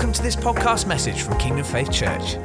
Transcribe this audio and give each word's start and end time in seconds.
Welcome 0.00 0.14
to 0.14 0.22
this 0.22 0.34
podcast 0.34 0.86
message 0.86 1.20
from 1.20 1.36
Kingdom 1.36 1.62
Faith 1.62 1.92
Church. 1.92 2.36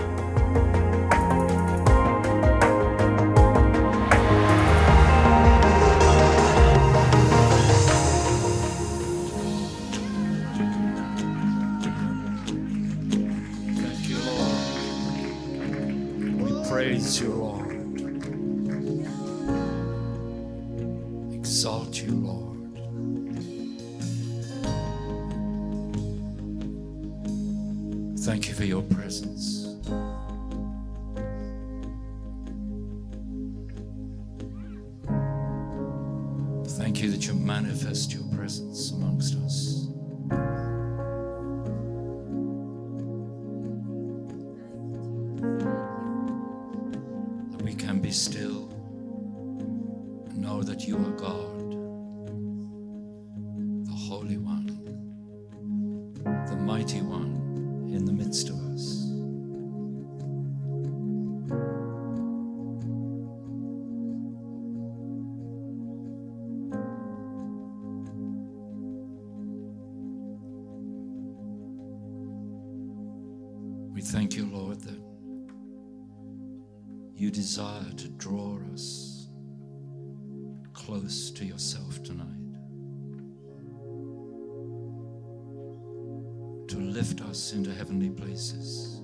To 86.69 86.77
lift 86.77 87.21
us 87.21 87.53
into 87.53 87.71
heavenly 87.71 88.09
places. 88.09 89.01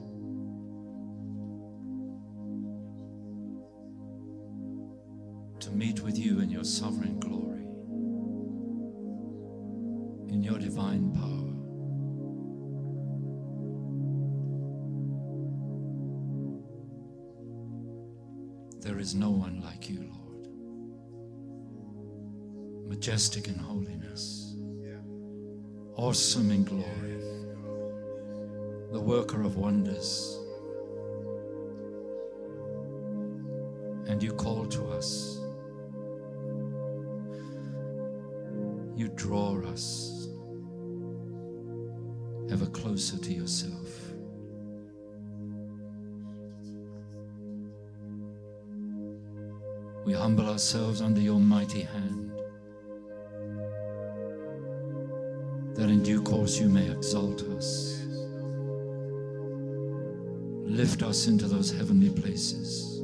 To 5.59 5.71
meet 5.71 6.01
with 6.01 6.17
you 6.17 6.39
in 6.41 6.49
your 6.49 6.63
sovereign 6.63 7.19
glory, 7.19 7.67
in 10.33 10.41
your 10.43 10.57
divine 10.57 11.11
power. 11.13 11.27
There 18.81 18.99
is 18.99 19.13
no 19.13 19.29
one 19.29 19.61
like 19.61 19.87
you, 19.87 19.99
Lord. 19.99 20.47
Majestic 22.89 23.47
in 23.47 23.55
holiness, 23.55 24.55
awesome 25.95 26.49
in 26.49 26.63
glory, 26.63 27.10
the 28.91 28.99
worker 28.99 29.41
of 29.41 29.55
wonders. 29.55 30.37
And 34.07 34.21
you 34.21 34.33
call 34.33 34.65
to 34.65 34.87
us, 34.89 35.39
you 38.95 39.07
draw 39.15 39.61
us 39.67 40.27
ever 42.51 42.65
closer 42.65 43.17
to 43.17 43.33
yourself. 43.33 44.11
We 50.03 50.13
humble 50.13 50.49
ourselves 50.49 51.01
under 51.01 51.21
your 51.21 51.39
mighty 51.39 51.83
hand, 51.83 52.31
that 55.75 55.89
in 55.89 56.03
due 56.03 56.21
course 56.21 56.59
you 56.59 56.67
may 56.67 56.89
exalt 56.91 57.43
us, 57.43 57.90
lift 60.81 61.03
us 61.03 61.27
into 61.27 61.47
those 61.47 61.69
heavenly 61.71 62.09
places. 62.09 62.99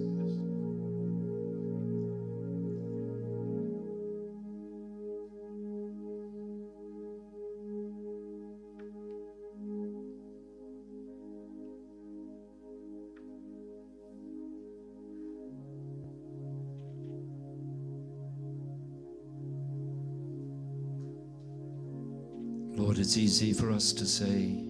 Lord, 22.75 22.97
it's 22.97 23.17
easy 23.17 23.53
for 23.53 23.69
us 23.71 23.93
to 23.93 24.07
say 24.07 24.66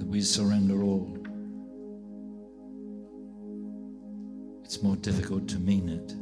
that 0.00 0.08
we 0.08 0.20
surrender 0.22 0.82
all. 0.82 1.16
It's 4.64 4.82
more 4.82 4.96
difficult 4.96 5.46
to 5.48 5.58
mean 5.58 5.88
it. 5.88 6.14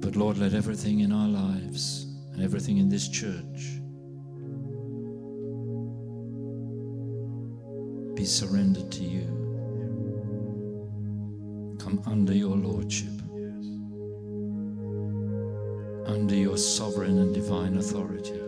But 0.00 0.16
Lord, 0.16 0.38
let 0.38 0.54
everything 0.54 1.00
in 1.00 1.12
our 1.12 1.28
lives 1.28 2.06
and 2.32 2.42
everything 2.42 2.78
in 2.78 2.88
this 2.88 3.08
church 3.08 3.78
be 8.14 8.24
surrendered 8.24 8.90
to 8.90 9.04
you 9.04 9.38
come 11.78 12.02
under 12.06 12.34
your 12.34 12.56
lordship, 12.56 13.17
under 16.08 16.34
your 16.34 16.56
sovereign 16.56 17.18
and 17.18 17.34
divine 17.34 17.76
authority. 17.76 18.40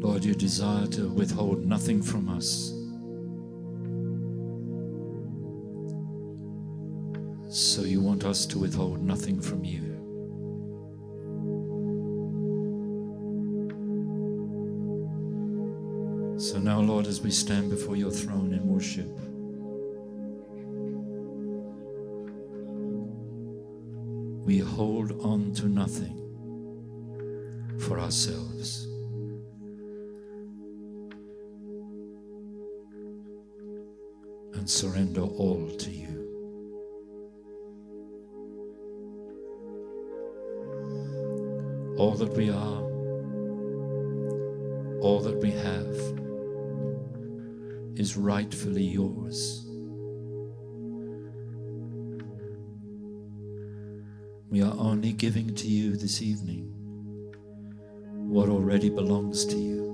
Lord, 0.00 0.24
you 0.24 0.34
desire 0.34 0.88
to 0.88 1.08
withhold 1.10 1.64
nothing 1.64 2.02
from 2.02 2.28
us. 2.28 2.72
So 7.48 7.82
you 7.82 8.00
want 8.00 8.24
us 8.24 8.46
to 8.46 8.58
withhold 8.58 9.00
nothing 9.02 9.40
from 9.40 9.64
you. 9.64 9.95
As 17.16 17.22
we 17.22 17.30
stand 17.30 17.70
before 17.70 17.96
your 17.96 18.10
throne 18.10 18.52
in 18.52 18.68
worship, 18.68 19.08
we 24.44 24.58
hold 24.58 25.12
on 25.24 25.50
to 25.54 25.66
nothing 25.66 26.14
for 27.78 27.98
ourselves. 27.98 28.84
And 34.52 34.68
surrender 34.68 35.22
all 35.22 35.70
to 35.70 35.90
you. 35.90 36.12
All 41.96 42.14
that 42.16 42.34
we 42.34 42.50
are, 42.50 42.82
all 45.00 45.20
that 45.20 45.38
we 45.38 45.50
have 45.52 46.25
is 47.98 48.16
rightfully 48.16 48.84
yours. 48.84 49.66
We 54.50 54.62
are 54.62 54.74
only 54.78 55.12
giving 55.12 55.54
to 55.54 55.66
you 55.66 55.96
this 55.96 56.22
evening 56.22 56.72
what 58.28 58.48
already 58.48 58.90
belongs 58.90 59.44
to 59.46 59.56
you. 59.56 59.85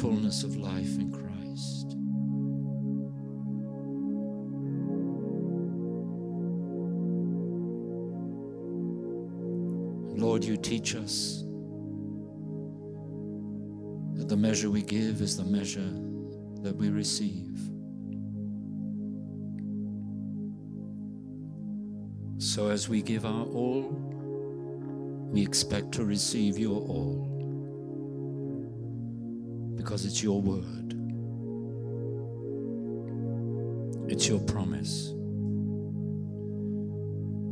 Fullness 0.00 0.44
of 0.44 0.56
life 0.56 0.96
in 0.96 1.10
Christ. 1.10 1.96
Lord, 10.16 10.44
you 10.44 10.56
teach 10.56 10.94
us 10.94 11.42
that 14.14 14.28
the 14.28 14.36
measure 14.36 14.70
we 14.70 14.82
give 14.82 15.20
is 15.20 15.36
the 15.36 15.44
measure 15.44 15.90
that 16.62 16.76
we 16.76 16.90
receive. 16.90 17.58
So 22.38 22.68
as 22.68 22.88
we 22.88 23.02
give 23.02 23.26
our 23.26 23.44
all, 23.46 23.88
we 25.32 25.42
expect 25.42 25.90
to 25.92 26.04
receive 26.04 26.56
your 26.56 26.80
all 26.82 27.37
because 29.88 30.04
it's 30.04 30.22
your 30.22 30.42
word, 30.42 30.92
it's 34.10 34.28
your 34.28 34.38
promise, 34.40 35.14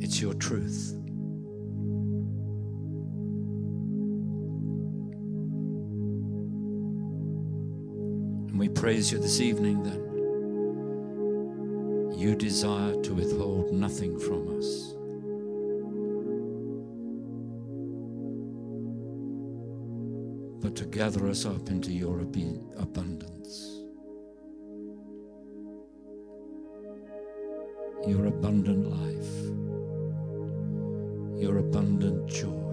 it's 0.04 0.20
your 0.20 0.34
truth. 0.34 0.92
And 8.50 8.58
we 8.58 8.68
praise 8.68 9.10
you 9.10 9.18
this 9.18 9.40
evening 9.40 9.82
that 9.84 10.04
you 12.18 12.34
desire 12.34 13.00
to 13.00 13.14
withhold 13.14 13.72
nothing 13.72 14.18
from 14.18 14.58
us. 14.58 14.95
Gather 20.96 21.28
us 21.28 21.44
up 21.44 21.68
into 21.68 21.92
your 21.92 22.20
abundance. 22.20 23.82
Your 28.06 28.24
abundant 28.24 28.88
life. 28.88 29.34
Your 31.38 31.58
abundant 31.58 32.26
joy. 32.30 32.65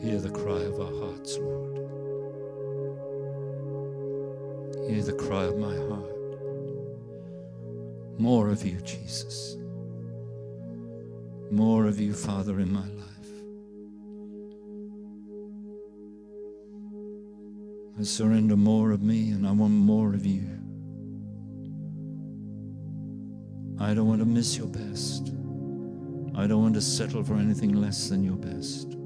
Hear 0.00 0.20
the 0.20 0.30
cry 0.30 0.60
of 0.60 0.80
our 0.80 1.06
hearts, 1.06 1.38
Lord. 1.38 1.76
Hear 4.88 5.02
the 5.02 5.12
cry 5.12 5.42
of 5.44 5.58
my 5.58 5.74
heart. 5.74 6.18
More 8.18 8.48
of 8.48 8.64
you, 8.64 8.80
Jesus. 8.82 9.56
More 11.50 11.86
of 11.86 11.98
you, 11.98 12.12
Father, 12.12 12.60
in 12.60 12.72
my 12.72 12.86
life. 12.86 13.08
I 17.98 18.04
surrender 18.04 18.56
more 18.56 18.92
of 18.92 19.02
me 19.02 19.30
and 19.30 19.46
I 19.46 19.50
want 19.50 19.72
more 19.72 20.14
of 20.14 20.24
you. 20.24 20.48
I 23.80 23.94
don't 23.94 24.06
want 24.06 24.20
to 24.20 24.26
miss 24.26 24.56
your 24.56 24.68
best. 24.68 25.32
I 26.36 26.46
don't 26.46 26.62
want 26.62 26.74
to 26.74 26.80
settle 26.80 27.24
for 27.24 27.34
anything 27.34 27.72
less 27.72 28.08
than 28.08 28.22
your 28.22 28.36
best. 28.36 28.97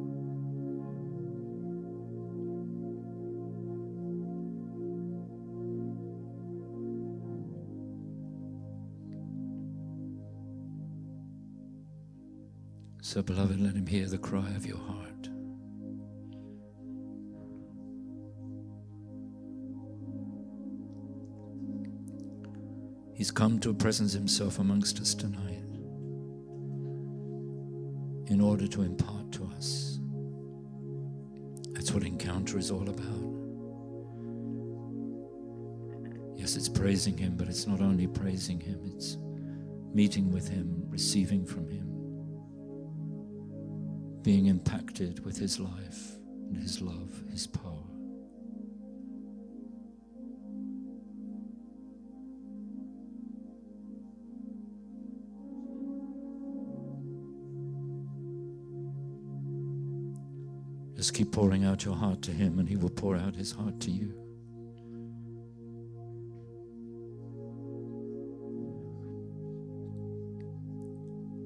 So, 13.13 13.21
beloved, 13.21 13.61
let 13.61 13.75
him 13.75 13.87
hear 13.87 14.07
the 14.07 14.17
cry 14.17 14.49
of 14.57 14.65
your 14.65 14.79
heart. 14.79 15.29
He's 23.13 23.31
come 23.31 23.59
to 23.59 23.75
presence 23.75 24.15
himself 24.15 24.59
amongst 24.59 24.99
us 24.99 25.15
tonight 25.15 25.59
in 28.29 28.41
order 28.41 28.67
to 28.67 28.81
impart 28.81 29.31
to 29.33 29.45
us. 29.59 29.99
That's 31.73 31.93
what 31.93 32.05
encounter 32.05 32.57
is 32.57 32.71
all 32.71 32.89
about. 32.89 33.29
Yes, 36.35 36.57
it's 36.57 36.71
praising 36.71 37.19
him, 37.19 37.37
but 37.37 37.49
it's 37.49 37.67
not 37.67 37.83
only 37.83 38.07
praising 38.07 38.59
him, 38.59 38.81
it's 38.87 39.19
meeting 39.93 40.33
with 40.33 40.49
him, 40.49 40.87
receiving 40.89 41.45
from 41.45 41.69
him, 41.69 41.92
being 44.23 44.47
impacted 44.47 45.25
with 45.25 45.37
his 45.37 45.59
life 45.59 46.17
and 46.49 46.57
his 46.57 46.81
love, 46.81 47.23
his 47.31 47.47
power. 47.47 47.83
Just 61.03 61.15
keep 61.15 61.33
pouring 61.33 61.65
out 61.65 61.85
your 61.85 61.97
heart 61.97 62.23
to 62.23 62.31
Him, 62.31 62.61
and 62.61 62.69
He 62.69 62.77
will 62.77 62.89
pour 62.89 63.17
out 63.17 63.35
His 63.35 63.51
heart 63.51 63.81
to 63.81 63.91
you. 63.91 64.15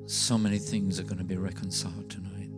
So 0.05 0.37
many 0.37 0.59
things 0.59 1.01
are 1.01 1.05
going 1.05 1.17
to 1.17 1.25
be 1.25 1.39
reconciled 1.39 2.11
tonight. 2.11 2.51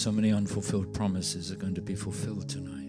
So 0.00 0.10
many 0.10 0.32
unfulfilled 0.32 0.94
promises 0.94 1.52
are 1.52 1.56
going 1.56 1.74
to 1.74 1.82
be 1.82 1.94
fulfilled 1.94 2.48
tonight. 2.48 2.86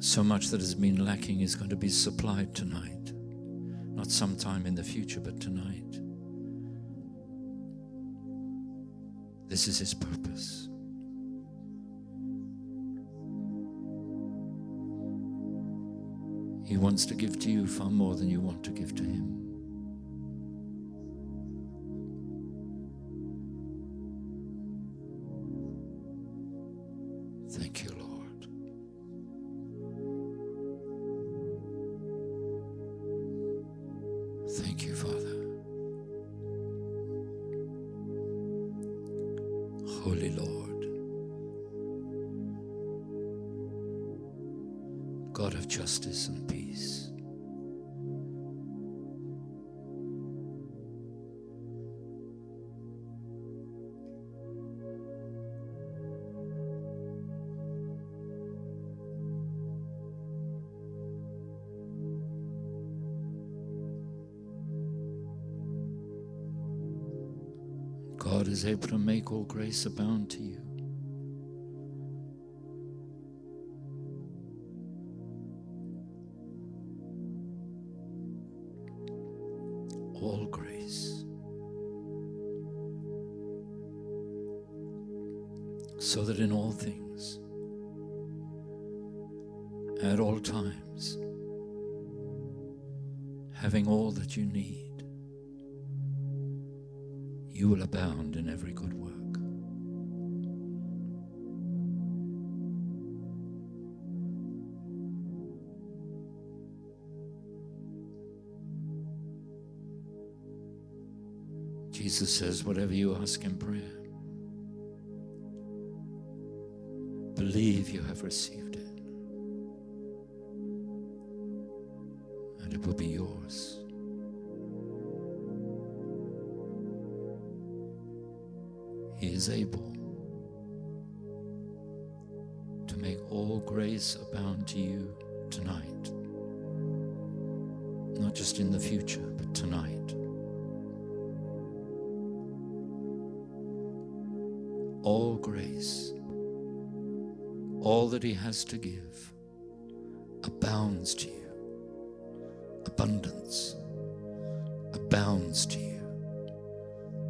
So 0.00 0.24
much 0.24 0.48
that 0.48 0.60
has 0.60 0.74
been 0.74 1.04
lacking 1.04 1.42
is 1.42 1.54
going 1.54 1.70
to 1.70 1.76
be 1.76 1.88
supplied 1.88 2.56
tonight. 2.56 3.12
Not 3.94 4.10
sometime 4.10 4.66
in 4.66 4.74
the 4.74 4.82
future, 4.82 5.20
but 5.20 5.40
tonight. 5.40 6.00
This 9.48 9.68
is 9.68 9.78
His 9.78 9.94
purpose. 9.94 10.68
He 16.66 16.76
wants 16.76 17.06
to 17.06 17.14
give 17.14 17.38
to 17.38 17.48
you 17.48 17.68
far 17.68 17.90
more 17.90 18.16
than 18.16 18.28
you 18.28 18.40
want 18.40 18.64
to 18.64 18.72
give 18.72 18.92
to 18.96 19.04
Him. 19.04 19.45
God 68.36 68.48
is 68.48 68.66
able 68.66 68.86
to 68.88 68.98
make 68.98 69.32
all 69.32 69.44
grace 69.44 69.86
abound 69.86 70.28
to 70.32 70.42
you. 70.42 70.65
Says, 112.36 112.64
whatever 112.64 112.92
you 112.92 113.16
ask 113.16 113.42
in 113.44 113.56
prayer, 113.56 113.96
believe 117.34 117.88
you 117.88 118.02
have 118.02 118.22
received 118.22 118.65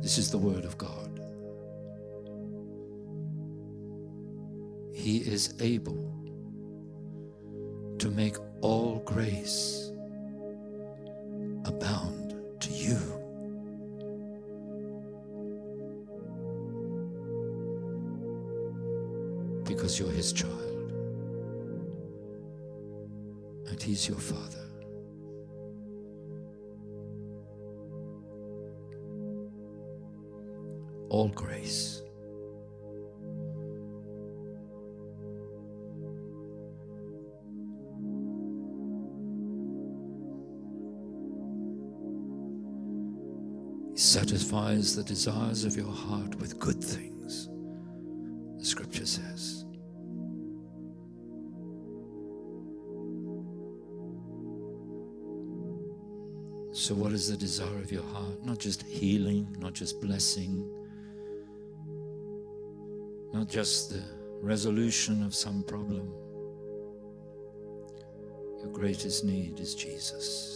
This 0.06 0.18
is 0.18 0.30
the 0.30 0.38
Word 0.38 0.64
of 0.64 0.78
God. 0.78 1.18
He 4.92 5.16
is 5.16 5.54
able 5.58 6.14
to 7.98 8.08
make 8.10 8.36
all 8.60 9.02
grace 9.04 9.90
abound 11.64 12.36
to 12.60 12.70
you. 12.70 13.00
Because 19.64 19.98
you're 19.98 20.12
His 20.12 20.32
child 20.32 20.92
and 23.66 23.82
He's 23.82 24.08
your 24.08 24.18
Father. 24.18 24.65
All 31.16 31.28
grace. 31.28 32.02
He 43.92 43.98
satisfies 43.98 44.94
the 44.94 45.02
desires 45.04 45.64
of 45.64 45.74
your 45.74 45.90
heart 45.90 46.34
with 46.34 46.58
good 46.58 46.84
things, 46.84 47.48
the 48.58 48.64
scripture 48.66 49.06
says. 49.06 49.64
So, 56.72 56.94
what 56.94 57.12
is 57.12 57.30
the 57.30 57.38
desire 57.38 57.78
of 57.78 57.90
your 57.90 58.04
heart? 58.04 58.44
Not 58.44 58.58
just 58.58 58.82
healing, 58.82 59.56
not 59.58 59.72
just 59.72 59.98
blessing, 60.02 60.70
not 63.46 63.52
just 63.52 63.90
the 63.90 64.02
resolution 64.40 65.22
of 65.22 65.34
some 65.34 65.62
problem. 65.62 66.12
Your 68.58 68.72
greatest 68.72 69.24
need 69.24 69.60
is 69.60 69.74
Jesus. 69.74 70.55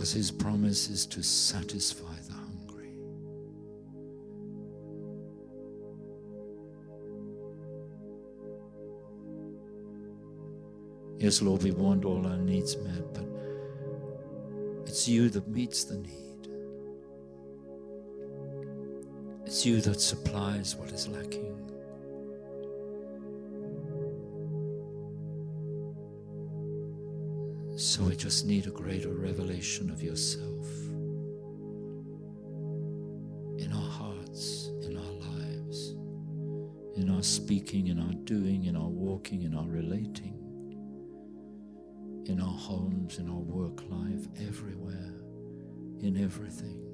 Because 0.00 0.14
his 0.14 0.30
promise 0.30 0.88
is 0.88 1.04
to 1.08 1.22
satisfy 1.22 2.14
the 2.26 2.32
hungry. 2.32 2.88
Yes, 11.18 11.42
Lord, 11.42 11.64
we 11.64 11.72
want 11.72 12.06
all 12.06 12.26
our 12.26 12.38
needs 12.38 12.78
met, 12.78 13.12
but 13.12 13.28
it's 14.86 15.06
you 15.06 15.28
that 15.28 15.46
meets 15.46 15.84
the 15.84 15.98
need. 15.98 16.48
It's 19.44 19.66
you 19.66 19.82
that 19.82 20.00
supplies 20.00 20.76
what 20.76 20.92
is 20.92 21.08
lacking. 21.08 21.59
Just 28.30 28.46
need 28.46 28.68
a 28.68 28.70
greater 28.70 29.12
revelation 29.12 29.90
of 29.90 30.00
yourself 30.00 30.64
in 33.58 33.72
our 33.74 33.90
hearts, 33.90 34.70
in 34.82 34.96
our 34.96 35.12
lives, 35.32 35.96
in 36.94 37.10
our 37.10 37.24
speaking, 37.24 37.88
in 37.88 37.98
our 37.98 38.12
doing, 38.22 38.66
in 38.66 38.76
our 38.76 38.86
walking, 38.86 39.42
in 39.42 39.52
our 39.52 39.66
relating, 39.66 40.36
in 42.26 42.40
our 42.40 42.56
homes, 42.56 43.18
in 43.18 43.28
our 43.28 43.34
work 43.34 43.82
life, 43.90 44.28
everywhere, 44.46 45.12
in 46.00 46.16
everything. 46.22 46.89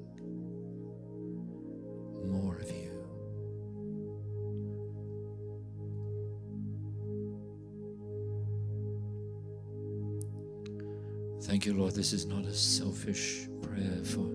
Thank 11.57 11.65
you, 11.65 11.73
Lord. 11.73 11.95
This 11.95 12.13
is 12.13 12.27
not 12.27 12.45
a 12.45 12.53
selfish 12.53 13.47
prayer 13.63 14.03
for 14.03 14.29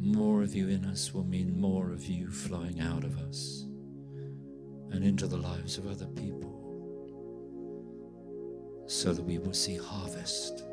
more 0.00 0.42
of 0.42 0.52
you 0.52 0.66
in 0.66 0.84
us 0.84 1.14
will 1.14 1.22
mean 1.22 1.56
more 1.56 1.92
of 1.92 2.04
you 2.06 2.28
flowing 2.28 2.80
out 2.80 3.04
of 3.04 3.16
us 3.18 3.64
and 4.90 5.04
into 5.04 5.28
the 5.28 5.36
lives 5.36 5.78
of 5.78 5.86
other 5.86 6.08
people 6.08 6.50
so 8.88 9.12
that 9.12 9.22
we 9.22 9.38
will 9.38 9.54
see 9.54 9.76
harvest, 9.76 10.64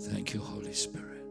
Thank 0.00 0.32
you, 0.32 0.40
Holy 0.40 0.72
Spirit. 0.72 1.22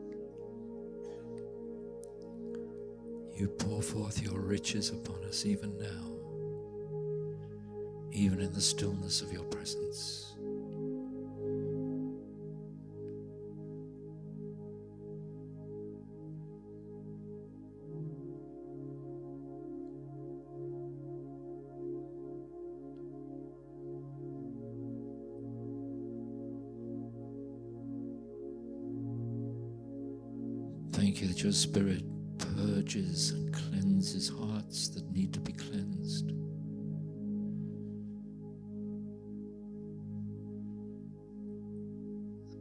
You 3.35 3.47
pour 3.47 3.81
forth 3.81 4.21
your 4.21 4.39
riches 4.39 4.91
upon 4.91 5.23
us 5.23 5.45
even 5.45 5.75
now, 5.77 6.05
even 8.11 8.41
in 8.41 8.53
the 8.53 8.61
stillness 8.61 9.21
of 9.21 9.33
your 9.33 9.45
presence. 9.45 10.28
Your 31.49 31.53
spirit 31.55 32.03
purges 32.37 33.31
and 33.31 33.51
cleanses 33.51 34.29
hearts 34.29 34.87
that 34.89 35.03
need 35.11 35.33
to 35.33 35.39
be 35.39 35.51
cleansed. 35.51 36.27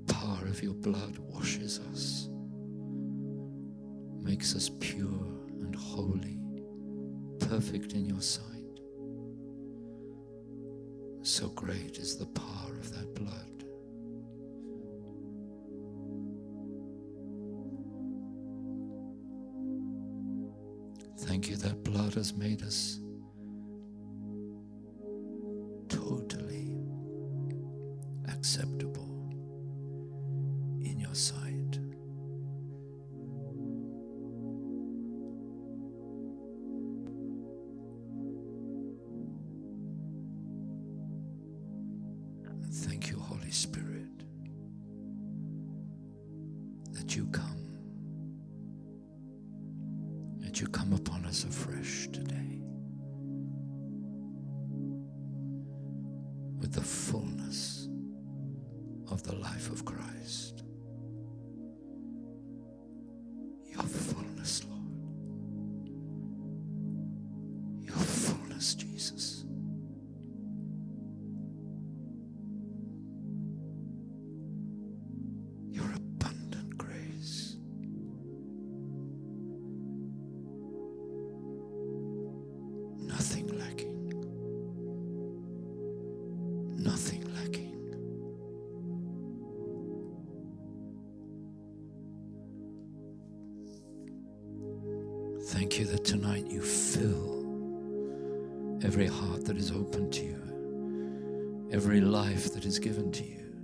The 0.06 0.14
power 0.14 0.46
of 0.46 0.62
your 0.62 0.72
blood 0.72 1.18
washes 1.18 1.80
us, 1.92 2.30
makes 4.22 4.56
us 4.56 4.70
pure 4.80 5.36
and 5.60 5.74
holy, 5.74 6.40
perfect 7.40 7.92
in 7.92 8.06
your 8.06 8.22
sight. 8.22 8.80
So 11.20 11.48
great 11.48 11.98
is 11.98 12.16
the 12.16 12.24
power 12.24 12.72
of 12.72 12.90
that 12.94 13.14
blood. 13.14 13.57
You 50.60 50.66
come 50.68 50.92
upon 50.92 51.24
us 51.24 51.44
afresh 51.44 52.08
today 52.12 52.67
tonight 96.08 96.46
you 96.46 96.62
fill 96.62 97.44
every 98.82 99.06
heart 99.06 99.44
that 99.44 99.58
is 99.58 99.70
open 99.70 100.10
to 100.10 100.24
you, 100.24 101.68
every 101.70 102.00
life 102.00 102.50
that 102.54 102.64
is 102.64 102.78
given 102.78 103.12
to 103.12 103.22
you, 103.22 103.54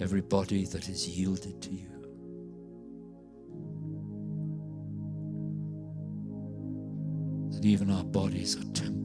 every 0.00 0.20
body 0.20 0.64
that 0.66 0.88
is 0.88 1.08
yielded 1.08 1.62
to 1.62 1.70
you. 1.70 1.92
That 7.52 7.64
even 7.64 7.88
our 7.88 8.02
bodies 8.02 8.56
are 8.56 8.64
temples 8.72 8.95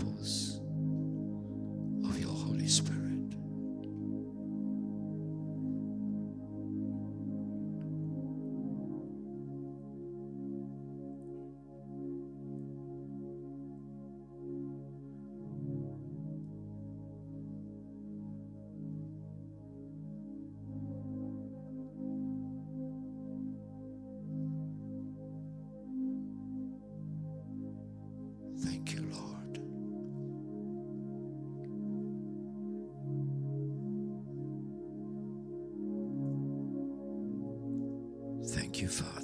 you, 38.81 38.87
Father. 38.87 39.20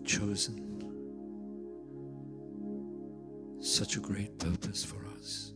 Have 0.00 0.06
chosen. 0.06 0.66
Such 3.60 3.96
a 3.96 4.00
great 4.00 4.38
purpose 4.38 4.84
for 4.84 5.04
us. 5.18 5.52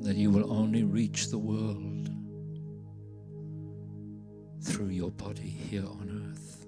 That 0.00 0.16
you 0.16 0.30
will 0.30 0.52
only 0.52 0.84
reach 0.84 1.30
the 1.30 1.38
world 1.38 2.08
through 4.62 4.88
your 4.88 5.10
body 5.10 5.48
here 5.48 5.84
on 5.84 6.30
earth. 6.30 6.66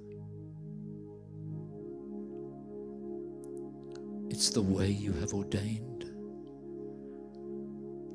It's 4.31 4.51
the 4.51 4.62
way 4.62 4.90
you 4.90 5.12
have 5.14 5.35
ordained 5.35 6.05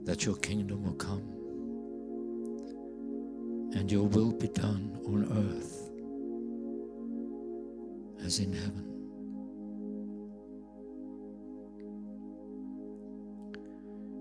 that 0.05 0.25
your 0.25 0.35
kingdom 0.37 0.83
will 0.83 0.93
come 0.93 1.44
and 3.75 3.91
your 3.91 4.07
will 4.07 4.31
be 4.31 4.47
done 4.47 4.97
on 5.05 5.25
earth 5.31 5.91
as 8.25 8.39
in 8.39 8.51
heaven. 8.53 8.91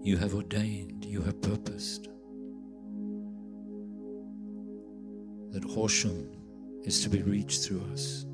You 0.03 0.19
have 0.19 0.35
ordained, 0.35 1.05
you 1.07 1.23
have 1.23 1.41
purposed 1.41 2.09
that 5.53 5.65
Horsham 5.65 6.31
is 6.83 7.03
to 7.05 7.09
be 7.09 7.23
reached 7.23 7.65
through 7.65 7.83
us, 7.93 8.27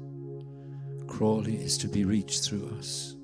Crawley 1.06 1.56
is 1.56 1.76
to 1.78 1.88
be 1.88 2.04
reached 2.04 2.44
through 2.44 2.74
us. 2.78 3.14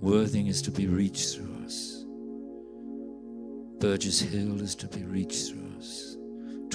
Worthing 0.00 0.46
is 0.46 0.60
to 0.62 0.70
be 0.70 0.86
reached 0.86 1.34
through 1.34 1.64
us. 1.64 2.04
Burgess 3.80 4.20
Hill 4.20 4.60
is 4.60 4.74
to 4.76 4.86
be 4.86 5.04
reached 5.04 5.48
through 5.48 5.72
us. 5.78 6.15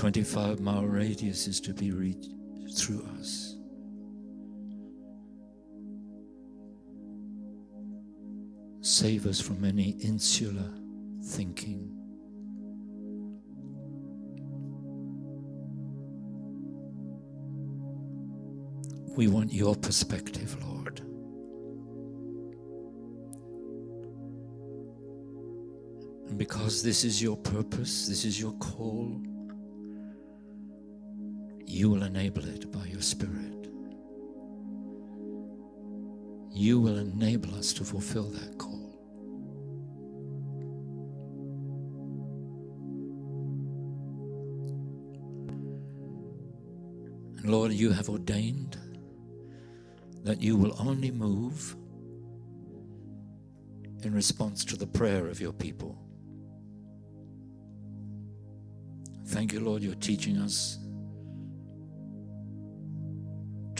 25 0.01 0.59
mile 0.61 0.87
radius 0.87 1.45
is 1.45 1.61
to 1.61 1.75
be 1.75 1.91
reached 1.91 2.31
through 2.75 3.07
us. 3.19 3.55
Save 8.81 9.27
us 9.27 9.39
from 9.39 9.63
any 9.63 9.91
insular 10.01 10.73
thinking. 11.23 11.95
We 19.15 19.27
want 19.27 19.53
your 19.53 19.75
perspective, 19.75 20.57
Lord. 20.63 20.99
And 26.27 26.39
because 26.39 26.81
this 26.81 27.03
is 27.03 27.21
your 27.21 27.37
purpose, 27.37 28.07
this 28.07 28.25
is 28.25 28.41
your 28.41 28.53
call, 28.53 29.21
you 31.81 31.89
will 31.89 32.03
enable 32.03 32.45
it 32.47 32.71
by 32.71 32.85
your 32.85 33.01
Spirit. 33.01 33.67
You 36.51 36.79
will 36.79 36.99
enable 36.99 37.55
us 37.55 37.73
to 37.73 37.83
fulfill 37.83 38.29
that 38.29 38.55
call. 38.59 38.99
And 47.37 47.49
Lord, 47.49 47.71
you 47.71 47.89
have 47.89 48.09
ordained 48.09 48.77
that 50.23 50.39
you 50.39 50.55
will 50.55 50.75
only 50.79 51.09
move 51.09 51.75
in 54.03 54.13
response 54.13 54.63
to 54.65 54.77
the 54.77 54.85
prayer 54.85 55.25
of 55.29 55.41
your 55.41 55.53
people. 55.53 55.97
Thank 59.25 59.51
you, 59.51 59.61
Lord, 59.61 59.81
you're 59.81 59.95
teaching 59.95 60.37
us 60.37 60.77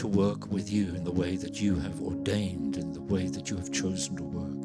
to 0.02 0.08
work 0.08 0.50
with 0.50 0.68
you 0.68 0.92
in 0.96 1.04
the 1.04 1.12
way 1.12 1.36
that 1.36 1.60
you 1.60 1.76
have 1.76 2.00
ordained, 2.00 2.76
in 2.76 2.92
the 2.92 3.00
way 3.00 3.28
that 3.28 3.48
you 3.48 3.56
have 3.56 3.70
chosen 3.70 4.16
to 4.16 4.24
work. 4.24 4.64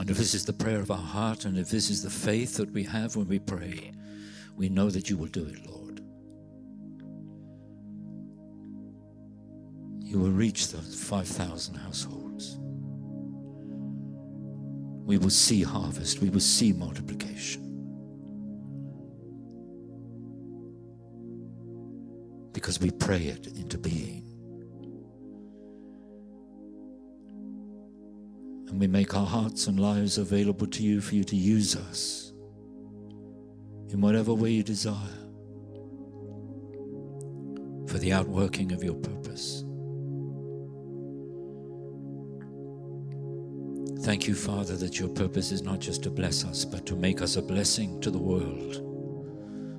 And 0.00 0.08
if 0.08 0.16
this 0.16 0.32
is 0.32 0.46
the 0.46 0.54
prayer 0.54 0.80
of 0.80 0.90
our 0.90 0.96
heart, 0.96 1.44
and 1.44 1.58
if 1.58 1.68
this 1.68 1.90
is 1.90 2.02
the 2.02 2.08
faith 2.08 2.56
that 2.56 2.70
we 2.70 2.84
have 2.84 3.16
when 3.16 3.28
we 3.28 3.38
pray, 3.38 3.92
we 4.56 4.70
know 4.70 4.88
that 4.88 5.10
you 5.10 5.18
will 5.18 5.26
do 5.26 5.44
it, 5.44 5.58
Lord. 5.70 6.00
You 10.00 10.20
will 10.20 10.30
reach 10.30 10.68
those 10.68 10.94
5,000 11.04 11.74
households. 11.74 12.23
We 15.04 15.18
will 15.18 15.30
see 15.30 15.62
harvest, 15.62 16.20
we 16.20 16.30
will 16.30 16.40
see 16.40 16.72
multiplication. 16.72 17.60
Because 22.52 22.80
we 22.80 22.90
pray 22.90 23.24
it 23.24 23.46
into 23.48 23.76
being. 23.76 24.22
And 28.68 28.80
we 28.80 28.86
make 28.86 29.14
our 29.14 29.26
hearts 29.26 29.66
and 29.66 29.78
lives 29.78 30.16
available 30.16 30.66
to 30.68 30.82
you 30.82 31.02
for 31.02 31.14
you 31.14 31.24
to 31.24 31.36
use 31.36 31.76
us 31.76 32.32
in 33.90 34.00
whatever 34.00 34.32
way 34.32 34.50
you 34.50 34.62
desire 34.62 34.96
for 37.86 37.98
the 37.98 38.12
outworking 38.12 38.72
of 38.72 38.82
your 38.82 38.94
purpose. 38.94 39.64
Thank 44.04 44.28
you, 44.28 44.34
Father, 44.34 44.76
that 44.76 44.98
your 45.00 45.08
purpose 45.08 45.50
is 45.50 45.62
not 45.62 45.78
just 45.78 46.02
to 46.02 46.10
bless 46.10 46.44
us, 46.44 46.62
but 46.62 46.84
to 46.84 46.94
make 46.94 47.22
us 47.22 47.36
a 47.36 47.42
blessing 47.42 48.02
to 48.02 48.10
the 48.10 48.18
world, 48.18 48.82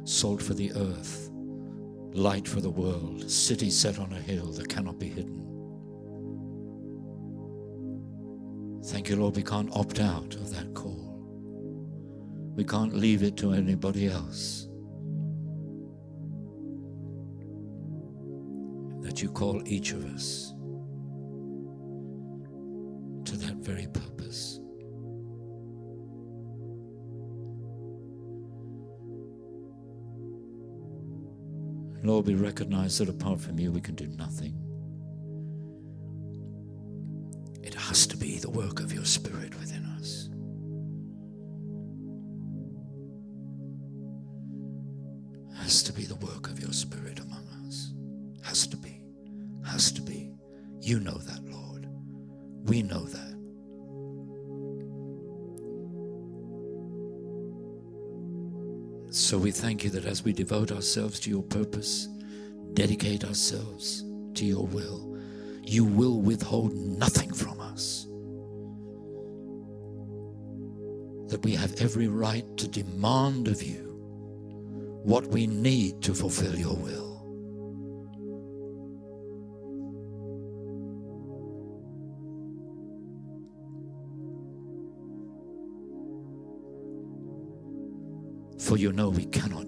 salt 0.03 0.41
for 0.41 0.55
the 0.55 0.71
earth, 0.71 1.29
light 1.31 2.47
for 2.47 2.59
the 2.59 2.71
world, 2.71 3.29
city 3.29 3.69
set 3.69 3.99
on 3.99 4.11
a 4.13 4.19
hill 4.19 4.47
that 4.53 4.67
cannot 4.67 4.97
be 4.97 5.09
hidden. 5.09 5.43
Thank 8.85 9.09
you, 9.09 9.17
Lord, 9.17 9.35
we 9.35 9.43
can't 9.43 9.69
opt 9.75 9.99
out 9.99 10.33
of 10.33 10.55
that 10.55 10.73
call. 10.73 11.21
We 12.55 12.63
can't 12.63 12.95
leave 12.95 13.21
it 13.21 13.37
to 13.37 13.51
anybody 13.51 14.07
else. 14.07 14.67
That 19.03 19.21
you 19.21 19.29
call 19.29 19.61
each 19.67 19.91
of 19.91 20.03
us 20.15 20.54
Lord, 32.15 32.27
we 32.27 32.35
recognize 32.35 32.97
that 32.99 33.09
apart 33.09 33.41
from 33.41 33.59
you, 33.59 33.73
we 33.73 33.81
can 33.81 33.93
do 33.93 34.07
nothing. 34.07 34.53
It 37.61 37.73
has 37.73 38.07
to 38.07 38.15
be 38.15 38.37
the 38.37 38.49
work 38.49 38.79
of 38.79 38.93
your 38.93 39.03
Spirit 39.03 39.53
devote 60.35 60.71
ourselves 60.71 61.19
to 61.21 61.29
your 61.29 61.43
purpose, 61.43 62.07
dedicate 62.73 63.23
ourselves 63.23 64.03
to 64.35 64.45
your 64.45 64.67
will, 64.67 65.17
you 65.63 65.83
will 65.83 66.21
withhold 66.21 66.73
nothing 66.73 67.33
from 67.33 67.59
us. 67.59 68.05
That 71.31 71.43
we 71.43 71.55
have 71.55 71.81
every 71.81 72.07
right 72.07 72.45
to 72.57 72.67
demand 72.67 73.47
of 73.47 73.63
you 73.63 73.85
what 75.03 75.27
we 75.27 75.47
need 75.47 76.01
to 76.01 76.13
fulfill 76.13 76.55
your 76.55 76.75
will. 76.75 77.05
For 88.59 88.77
you 88.77 88.91
know 88.91 89.09
we 89.09 89.25
cannot 89.25 89.64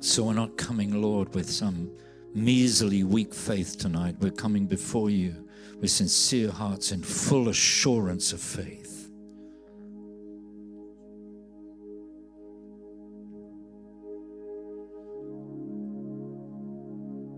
So 0.00 0.24
we're 0.24 0.32
not 0.32 0.56
coming, 0.56 1.02
Lord, 1.02 1.34
with 1.34 1.48
some 1.50 1.90
measly 2.34 3.04
weak 3.04 3.34
faith 3.34 3.76
tonight. 3.78 4.16
We're 4.18 4.30
coming 4.30 4.66
before 4.66 5.10
you 5.10 5.46
with 5.78 5.90
sincere 5.90 6.50
hearts 6.50 6.90
and 6.90 7.04
full 7.04 7.50
assurance 7.50 8.32
of 8.32 8.40
faith. 8.40 9.10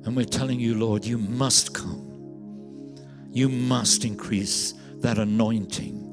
And 0.04 0.16
we're 0.16 0.24
telling 0.24 0.60
you, 0.60 0.76
Lord, 0.76 1.04
you 1.04 1.18
must 1.18 1.74
come. 1.74 2.96
You 3.32 3.48
must 3.48 4.04
increase 4.04 4.74
that 4.96 5.18
anointing 5.18 6.11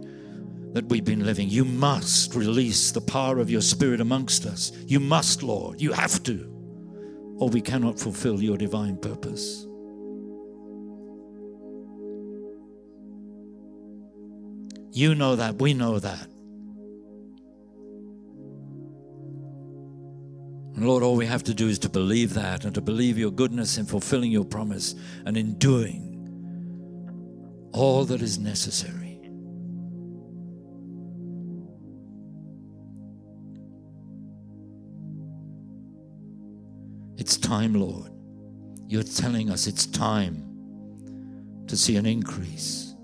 that 0.74 0.86
we've 0.86 1.06
been 1.06 1.26
living. 1.26 1.50
You 1.50 1.66
must 1.66 2.36
release 2.36 2.92
the 2.92 3.02
power 3.02 3.40
of 3.40 3.50
your 3.50 3.62
Spirit 3.62 4.02
amongst 4.02 4.46
us. 4.46 4.72
You 4.86 5.00
must, 5.00 5.44
Lord. 5.44 5.82
You 5.82 5.94
have 5.94 6.22
to, 6.24 7.36
or 7.38 7.50
we 7.50 7.62
cannot 7.62 8.00
fulfill 8.00 8.42
your 8.42 8.58
divine 8.58 8.98
purpose. 8.98 9.66
You 14.92 15.16
know 15.16 15.36
that. 15.36 15.56
We 15.56 15.74
know 15.74 16.00
that. 16.00 16.28
And 20.76 20.88
Lord, 20.88 21.04
all 21.04 21.16
we 21.16 21.26
have 21.26 21.44
to 21.44 21.54
do 21.54 21.68
is 21.68 21.80
to 21.80 21.90
believe 21.90 22.34
that 22.36 22.64
and 22.64 22.74
to 22.76 22.82
believe 22.82 23.18
your 23.18 23.32
goodness 23.32 23.78
in 23.78 23.86
fulfilling 23.86 24.32
your 24.32 24.46
promise 24.46 24.96
and 25.26 25.36
in 25.36 25.58
doing 25.58 26.06
all 27.74 28.06
that 28.06 28.22
is 28.22 28.40
necessary. 28.40 29.09
It's 37.20 37.36
time, 37.36 37.74
Lord. 37.74 38.10
You're 38.88 39.04
telling 39.04 39.50
us 39.50 39.68
it's 39.68 39.86
time 39.86 40.46
to 41.68 41.76
see 41.76 41.98
an 41.98 42.06
increase 42.06 42.96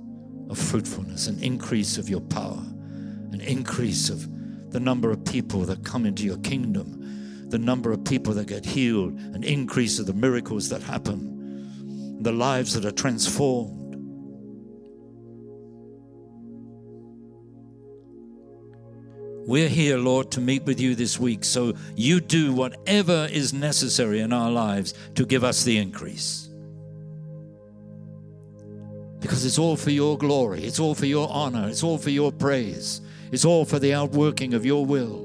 of 0.50 0.58
fruitfulness, 0.58 1.28
an 1.28 1.44
increase 1.44 1.98
of 1.98 2.08
your 2.08 2.22
power, 2.22 2.64
an 3.34 3.42
increase 3.42 4.10
of 4.10 4.72
the 4.72 4.80
number 4.80 5.12
of 5.12 5.26
people 5.26 5.64
that 5.64 5.84
come 5.84 6.06
into 6.06 6.24
your 6.24 6.38
kingdom, 6.38 7.50
the 7.50 7.58
number 7.58 7.92
of 7.92 8.06
people 8.06 8.34
that 8.36 8.48
get 8.48 8.64
healed, 8.64 9.20
an 9.20 9.44
increase 9.44 10.00
of 10.00 10.06
the 10.06 10.14
miracles 10.14 10.70
that 10.70 10.82
happen, 10.82 12.24
the 12.24 12.32
lives 12.32 12.74
that 12.74 12.86
are 12.86 12.96
transformed. 12.96 13.85
We're 19.48 19.70
here, 19.70 20.00
Lord, 20.00 20.32
to 20.32 20.42
meet 20.42 20.64
with 20.64 20.80
you 20.80 20.96
this 20.96 21.20
week. 21.20 21.44
So 21.44 21.74
you 21.96 22.20
do 22.20 22.52
whatever 22.52 23.28
is 23.32 23.54
necessary 23.54 24.22
in 24.22 24.34
our 24.34 24.50
lives 24.50 24.96
to 25.14 25.24
give 25.24 25.44
us 25.44 25.64
the 25.64 25.78
increase. 25.78 26.50
Because 29.20 29.46
it's 29.46 29.60
all 29.60 29.76
for 29.76 29.92
your 29.92 30.18
glory, 30.18 30.64
it's 30.64 30.80
all 30.80 30.96
for 30.96 31.06
your 31.06 31.30
honor, 31.30 31.68
it's 31.70 31.84
all 31.84 32.00
for 32.00 32.10
your 32.10 32.32
praise, 32.32 33.02
it's 33.32 33.46
all 33.46 33.66
for 33.66 33.78
the 33.78 33.94
outworking 33.94 34.56
of 34.56 34.66
your 34.66 34.84
will. 34.84 35.24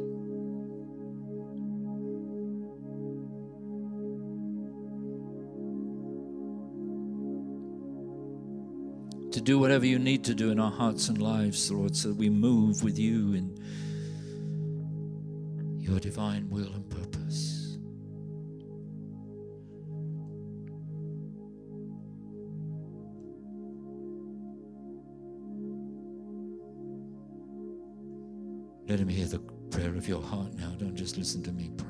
To 9.32 9.40
do 9.40 9.58
whatever 9.58 9.86
you 9.86 9.98
need 9.98 10.24
to 10.24 10.34
do 10.34 10.50
in 10.50 10.60
our 10.60 10.70
hearts 10.70 11.08
and 11.08 11.22
lives, 11.22 11.70
Lord, 11.70 11.96
so 11.96 12.08
that 12.08 12.16
we 12.16 12.28
move 12.28 12.82
with 12.82 12.98
you 12.98 13.32
in 13.32 13.58
your 15.80 15.98
divine 15.98 16.48
will 16.50 16.72
and 16.72 16.88
purpose. 16.88 17.78
Let 28.86 28.98
him 28.98 29.08
hear 29.08 29.26
the 29.26 29.38
prayer 29.70 29.94
of 29.96 30.08
your 30.08 30.22
heart 30.22 30.54
now. 30.54 30.70
Don't 30.78 30.96
just 30.96 31.16
listen 31.16 31.42
to 31.44 31.52
me 31.52 31.70
pray. 31.76 31.86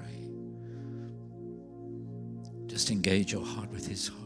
Just 2.66 2.90
engage 2.90 3.32
your 3.32 3.44
heart 3.44 3.70
with 3.70 3.86
his 3.86 4.08
heart. 4.08 4.20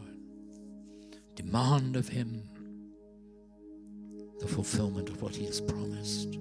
Demand 1.35 1.95
of 1.95 2.07
him 2.07 2.43
the 4.39 4.47
fulfillment 4.47 5.09
of 5.09 5.21
what 5.21 5.35
he 5.35 5.45
has 5.45 5.61
promised 5.61 6.37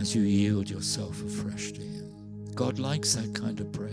as 0.00 0.14
you 0.14 0.22
yield 0.22 0.68
yourself 0.68 1.22
afresh 1.24 1.72
to 1.72 1.80
Him. 1.80 2.12
God 2.54 2.78
likes 2.78 3.14
that 3.14 3.34
kind 3.34 3.60
of 3.60 3.72
prayer. 3.72 3.90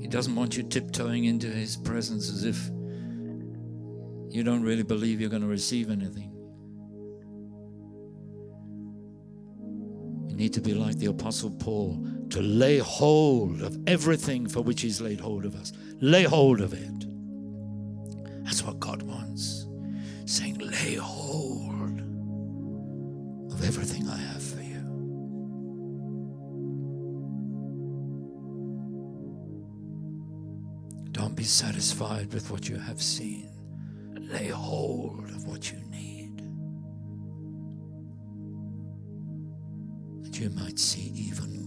He 0.00 0.08
doesn't 0.08 0.34
want 0.34 0.56
you 0.56 0.62
tiptoeing 0.62 1.24
into 1.24 1.46
His 1.46 1.76
presence 1.76 2.28
as 2.28 2.44
if 2.44 2.70
you 4.28 4.42
don't 4.42 4.62
really 4.62 4.82
believe 4.82 5.20
you're 5.20 5.30
going 5.30 5.42
to 5.42 5.48
receive 5.48 5.90
anything. 5.90 6.30
You 10.28 10.36
need 10.36 10.54
to 10.54 10.60
be 10.60 10.74
like 10.74 10.96
the 10.96 11.06
Apostle 11.06 11.50
Paul 11.50 12.06
to 12.30 12.40
lay 12.40 12.78
hold 12.78 13.60
of 13.60 13.78
everything 13.86 14.48
for 14.48 14.62
which 14.62 14.80
He's 14.80 15.00
laid 15.00 15.20
hold 15.20 15.44
of 15.44 15.54
us. 15.54 15.72
Lay 16.00 16.24
hold 16.24 16.60
of 16.60 16.72
it. 16.72 17.11
What 18.64 18.78
God 18.78 19.02
wants. 19.02 19.66
Saying, 20.24 20.58
lay 20.58 20.94
hold 20.94 22.00
of 23.52 23.64
everything 23.64 24.08
I 24.08 24.16
have 24.16 24.42
for 24.42 24.62
you. 24.62 24.82
Don't 31.10 31.34
be 31.34 31.42
satisfied 31.44 32.32
with 32.32 32.50
what 32.50 32.68
you 32.68 32.76
have 32.76 33.02
seen. 33.02 33.50
Lay 34.16 34.48
hold 34.48 35.28
of 35.30 35.44
what 35.44 35.72
you 35.72 35.78
need. 35.90 36.38
That 40.22 40.38
you 40.38 40.50
might 40.50 40.78
see 40.78 41.12
even 41.16 41.61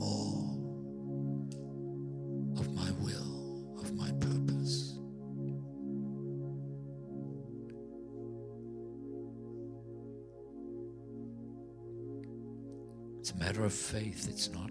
matter 13.65 13.73
of 13.73 13.73
faith. 13.73 14.27
It's 14.29 14.51
not 14.53 14.69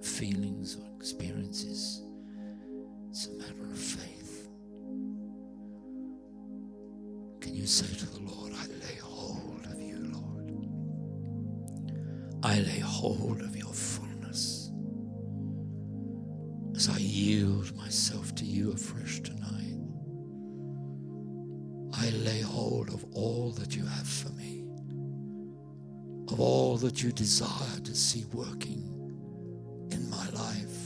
feelings 0.00 0.76
or 0.76 0.86
experiences. 0.96 2.02
It's 3.10 3.26
a 3.26 3.32
matter 3.32 3.70
of 3.70 3.78
faith. 3.78 4.48
Can 7.40 7.54
you 7.54 7.66
say 7.66 7.92
to 7.92 8.06
the 8.06 8.20
Lord, 8.20 8.52
I 8.52 8.66
lay 8.66 8.98
hold 9.02 9.66
of 9.66 9.80
you, 9.80 9.98
Lord? 10.12 10.52
I 12.44 12.60
lay 12.60 12.78
hold 12.78 13.40
of 13.40 13.55
all 26.76 26.80
that 26.80 27.02
you 27.02 27.10
desire 27.10 27.80
to 27.82 27.94
see 27.94 28.26
working 28.34 28.82
in 29.90 30.10
my 30.10 30.28
life. 30.28 30.76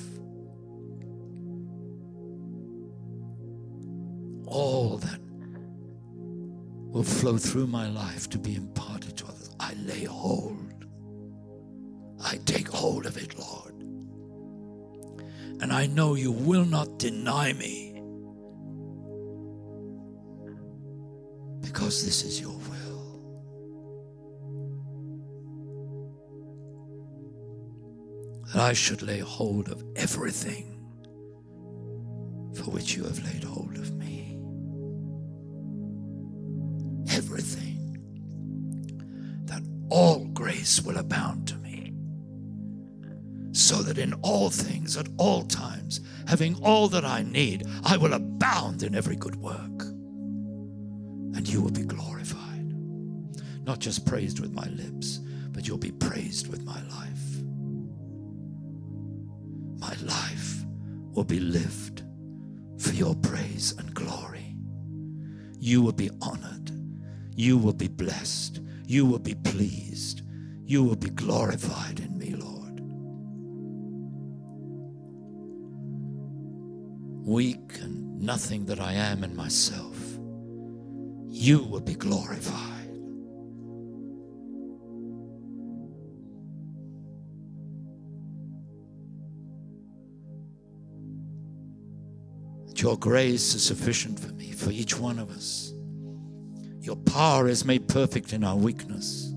All 4.46 4.98
that 4.98 5.18
will 6.92 7.02
flow 7.02 7.38
through 7.38 7.66
my 7.66 7.88
life 7.88 8.30
to 8.30 8.38
be 8.38 8.54
imparted 8.54 9.16
to 9.16 9.24
others. 9.24 9.50
I 9.58 9.74
lay 9.84 10.04
hold. 10.04 10.84
I 12.24 12.36
take 12.44 12.68
hold 12.68 13.04
of 13.04 13.16
it, 13.16 13.36
Lord. 13.36 13.74
And 15.60 15.72
I 15.72 15.86
know 15.86 16.14
you 16.14 16.30
will 16.30 16.64
not 16.64 17.00
deny 17.00 17.52
me 17.52 17.79
I 28.60 28.74
should 28.74 29.00
lay 29.00 29.20
hold 29.20 29.70
of 29.70 29.82
everything 29.96 30.78
for 32.54 32.70
which 32.70 32.94
you 32.94 33.04
have 33.04 33.24
laid 33.24 33.42
hold 33.42 33.74
of 33.78 33.94
me. 33.94 34.38
Everything. 37.10 37.96
That 39.46 39.62
all 39.88 40.26
grace 40.26 40.82
will 40.82 40.98
abound 40.98 41.48
to 41.48 41.56
me. 41.56 41.94
So 43.52 43.76
that 43.82 43.96
in 43.96 44.12
all 44.20 44.50
things, 44.50 44.94
at 44.98 45.08
all 45.16 45.44
times, 45.44 46.02
having 46.28 46.54
all 46.62 46.88
that 46.88 47.04
I 47.04 47.22
need, 47.22 47.66
I 47.82 47.96
will 47.96 48.12
abound 48.12 48.82
in 48.82 48.94
every 48.94 49.16
good 49.16 49.36
work. 49.36 49.82
And 51.34 51.48
you 51.48 51.62
will 51.62 51.70
be 51.70 51.84
glorified. 51.84 52.74
Not 53.64 53.78
just 53.78 54.04
praised 54.04 54.38
with 54.38 54.52
my 54.52 54.66
lips, 54.66 55.18
but 55.50 55.66
you'll 55.66 55.78
be 55.78 55.92
praised 55.92 56.48
with 56.48 56.62
my 56.62 56.82
life 56.88 57.29
will 61.20 61.24
be 61.26 61.38
lived 61.38 62.02
for 62.78 62.94
your 62.94 63.14
praise 63.14 63.74
and 63.76 63.92
glory. 63.92 64.56
You 65.58 65.82
will 65.82 65.92
be 65.92 66.08
honored. 66.22 66.70
You 67.36 67.58
will 67.58 67.74
be 67.74 67.88
blessed. 67.88 68.62
You 68.86 69.04
will 69.04 69.18
be 69.18 69.34
pleased. 69.34 70.22
You 70.64 70.82
will 70.82 70.96
be 70.96 71.10
glorified 71.10 72.00
in 72.00 72.16
me, 72.16 72.34
Lord. 72.36 72.80
Weak 77.28 77.78
and 77.82 78.18
nothing 78.18 78.64
that 78.64 78.80
I 78.80 78.94
am 78.94 79.22
in 79.22 79.36
myself, 79.36 79.98
you 81.28 81.58
will 81.64 81.82
be 81.82 81.96
glorified. 81.96 82.79
Your 92.80 92.96
grace 92.96 93.54
is 93.54 93.62
sufficient 93.62 94.18
for 94.18 94.32
me, 94.32 94.52
for 94.52 94.70
each 94.70 94.98
one 94.98 95.18
of 95.18 95.30
us. 95.30 95.74
Your 96.80 96.96
power 96.96 97.46
is 97.46 97.66
made 97.66 97.86
perfect 97.88 98.32
in 98.32 98.42
our 98.42 98.56
weakness. 98.56 99.34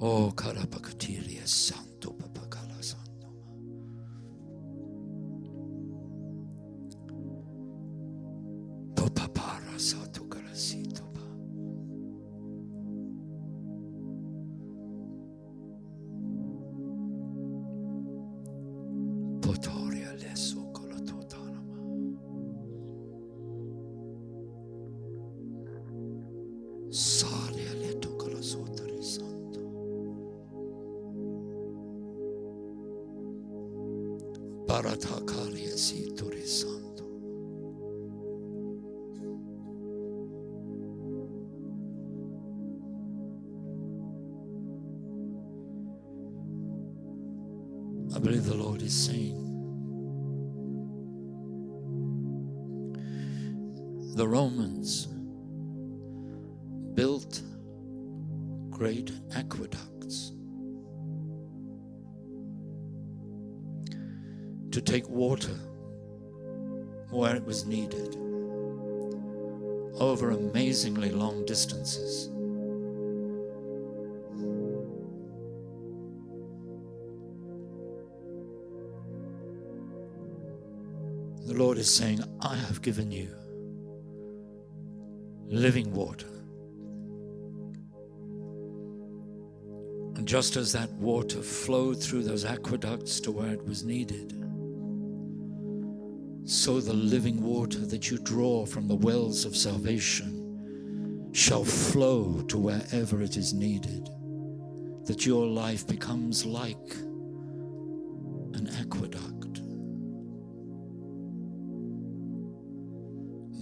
Oh, 0.00 0.32
Karapakatiria 0.36 1.44
Santo 1.48 1.87
potori 19.48 20.04
adesso 20.04 20.68
con 20.72 20.88
la 20.90 21.00
tua 21.00 21.16
autonoma. 21.16 21.78
Sali 26.90 27.66
a 27.66 27.72
letto 27.72 28.14
con 28.16 28.32
la 28.32 28.42
sua 28.42 28.66
santo. 29.00 29.60
Baratakari 34.66 35.64
e 35.64 35.76
si 35.78 36.12
turisano. 36.12 36.77
Just 90.38 90.54
as 90.56 90.72
that 90.72 90.92
water 91.00 91.42
flowed 91.42 92.00
through 92.00 92.22
those 92.22 92.44
aqueducts 92.44 93.18
to 93.18 93.32
where 93.32 93.52
it 93.52 93.66
was 93.66 93.82
needed, 93.82 94.30
so 96.48 96.80
the 96.80 96.92
living 96.92 97.42
water 97.42 97.80
that 97.80 98.08
you 98.08 98.18
draw 98.18 98.64
from 98.64 98.86
the 98.86 98.94
wells 98.94 99.44
of 99.44 99.56
salvation 99.56 101.28
shall 101.32 101.64
flow 101.64 102.40
to 102.42 102.56
wherever 102.56 103.20
it 103.20 103.36
is 103.36 103.52
needed, 103.52 104.08
that 105.06 105.26
your 105.26 105.44
life 105.44 105.84
becomes 105.88 106.46
like 106.46 106.94
an 108.54 108.70
aqueduct. 108.78 109.60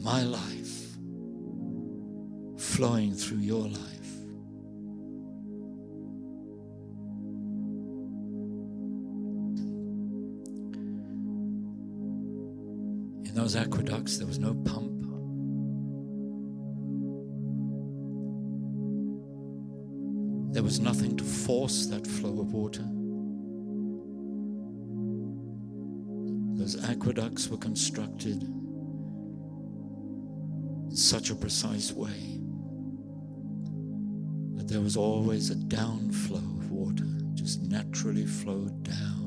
My 0.05 0.25
life 0.25 0.99
flowing 2.59 3.15
through 3.15 3.39
your 3.39 3.67
life. 3.67 3.96
Those 13.47 13.55
aqueducts, 13.55 14.19
there 14.19 14.27
was 14.27 14.41
no 14.41 14.55
pump. 14.55 14.91
There 20.53 20.65
was 20.65 20.81
nothing 20.81 21.17
to 21.17 21.23
force 21.23 21.87
that 21.87 22.05
flow 22.05 22.41
of 22.41 22.53
water. 22.53 22.83
Those 26.59 26.85
aqueducts 26.91 27.49
were 27.49 27.59
constructed 27.59 28.43
in 30.91 30.97
such 30.97 31.31
a 31.31 31.37
precise 31.37 31.93
way 31.93 32.41
that 34.57 34.67
there 34.67 34.81
was 34.81 34.97
always 34.97 35.51
a 35.51 35.55
downflow 35.55 36.39
of 36.39 36.73
water, 36.73 37.07
just 37.35 37.63
naturally 37.63 38.27
flowed 38.27 38.83
down 38.83 39.26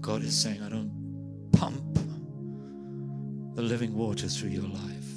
God 0.00 0.22
is 0.22 0.36
saying, 0.36 0.62
I 0.62 0.68
don't 0.68 0.90
pump 1.52 1.94
the 3.54 3.62
living 3.62 3.94
water 3.94 4.28
through 4.28 4.50
your 4.50 4.68
life. 4.68 5.10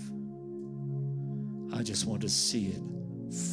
I 1.74 1.84
just 1.84 2.06
want 2.06 2.22
to 2.22 2.30
see 2.30 2.68
it 2.68 2.82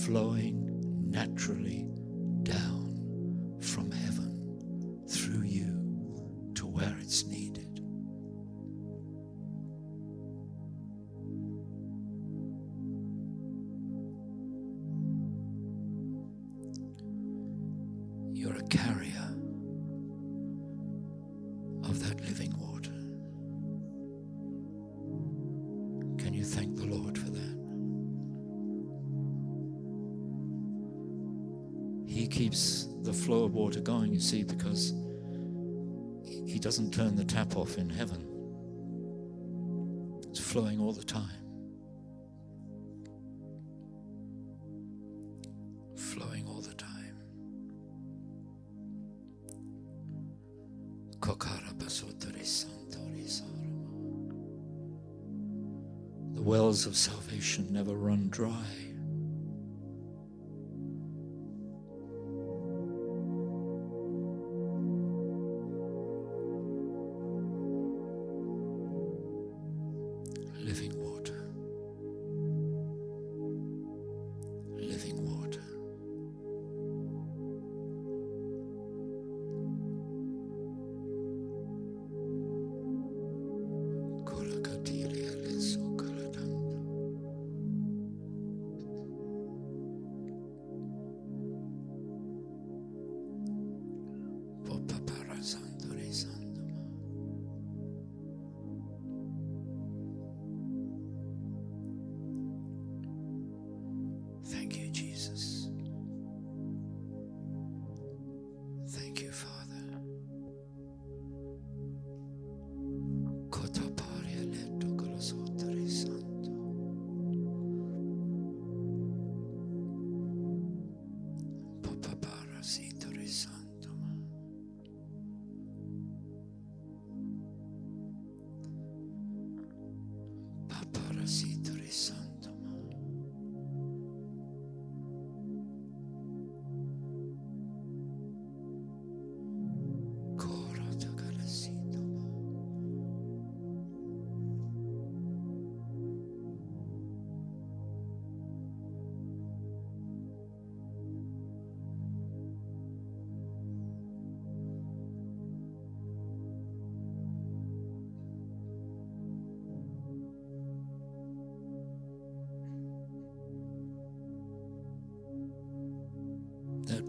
flowing 0.04 0.66
naturally 1.10 1.89
He 32.20 32.28
keeps 32.28 32.86
the 33.00 33.14
flow 33.14 33.44
of 33.44 33.54
water 33.54 33.80
going, 33.80 34.12
you 34.12 34.20
see, 34.20 34.44
because 34.44 34.92
He 36.22 36.58
doesn't 36.58 36.92
turn 36.92 37.16
the 37.16 37.24
tap 37.24 37.56
off 37.56 37.78
in 37.78 37.88
heaven. 37.88 38.26
It's 40.28 40.38
flowing 40.38 40.80
all 40.80 40.92
the 40.92 41.02
time. 41.02 41.30
Flowing 45.96 46.46
all 46.46 46.60
the 46.60 46.74
time. 46.74 47.16
The 56.34 56.42
wells 56.42 56.84
of 56.84 56.96
salvation 56.96 57.72
never 57.72 57.94
run 57.94 58.28
dry. 58.28 58.79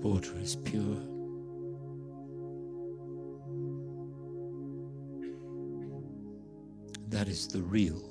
Water 0.01 0.33
is 0.41 0.55
pure. 0.55 0.97
That 7.09 7.27
is 7.27 7.47
the 7.47 7.61
real 7.61 8.10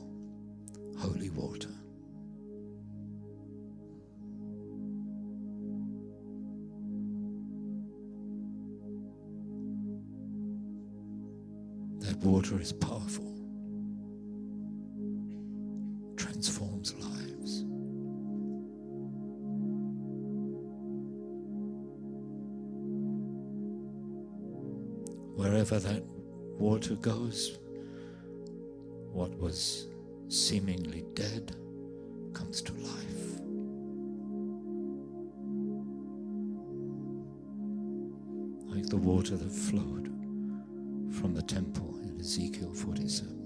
Wherever 25.71 25.89
that 25.89 26.03
water 26.59 26.97
goes, 26.97 27.57
what 29.13 29.33
was 29.39 29.87
seemingly 30.27 31.05
dead 31.15 31.55
comes 32.35 32.61
to 32.63 32.73
life. 32.73 33.41
Like 38.75 38.89
the 38.89 38.97
water 38.97 39.37
that 39.37 39.53
flowed 39.53 40.07
from 41.21 41.35
the 41.35 41.43
temple 41.43 42.01
in 42.03 42.19
Ezekiel 42.19 42.73
47. 42.75 43.40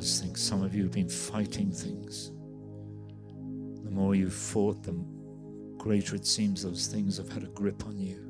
Some 0.00 0.62
of 0.62 0.74
you 0.74 0.84
have 0.84 0.92
been 0.92 1.08
fighting 1.08 1.70
things. 1.72 2.30
The 3.84 3.90
more 3.90 4.14
you've 4.14 4.34
fought, 4.34 4.82
the 4.82 4.92
greater 5.76 6.14
it 6.14 6.26
seems 6.26 6.62
those 6.62 6.86
things 6.86 7.16
have 7.16 7.30
had 7.30 7.42
a 7.42 7.48
grip 7.48 7.84
on 7.86 7.98
you. 7.98 8.24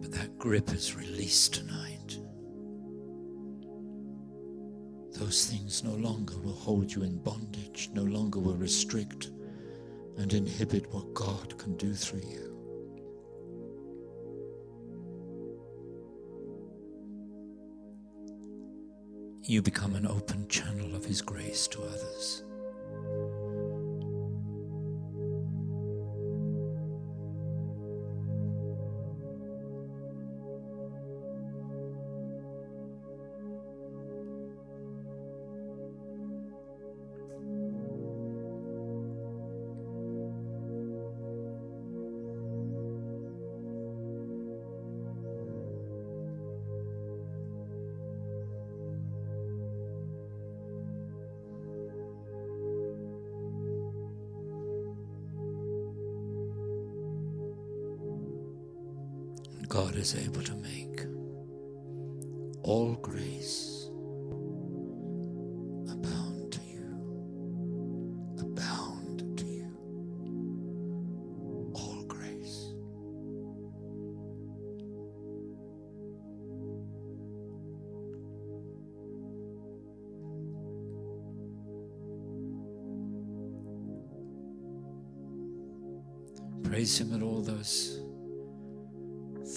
But 0.00 0.12
that 0.12 0.38
grip 0.38 0.70
is 0.72 0.96
released 0.96 1.54
tonight. 1.54 2.18
Those 5.12 5.46
things 5.46 5.84
no 5.84 5.92
longer 5.94 6.36
will 6.38 6.52
hold 6.54 6.92
you 6.92 7.02
in 7.02 7.18
bondage, 7.18 7.90
no 7.92 8.02
longer 8.02 8.40
will 8.40 8.56
restrict 8.56 9.30
and 10.18 10.32
inhibit 10.32 10.92
what 10.92 11.14
God 11.14 11.56
can 11.58 11.76
do 11.76 11.94
through 11.94 12.22
you. 12.28 12.51
You 19.44 19.60
become 19.60 19.96
an 19.96 20.06
open 20.06 20.46
channel 20.46 20.94
of 20.94 21.04
His 21.04 21.20
grace 21.20 21.66
to 21.68 21.82
others. 21.82 22.44
Praise 86.72 86.98
Him 86.98 87.12
at 87.12 87.22
all 87.22 87.42
those 87.42 88.00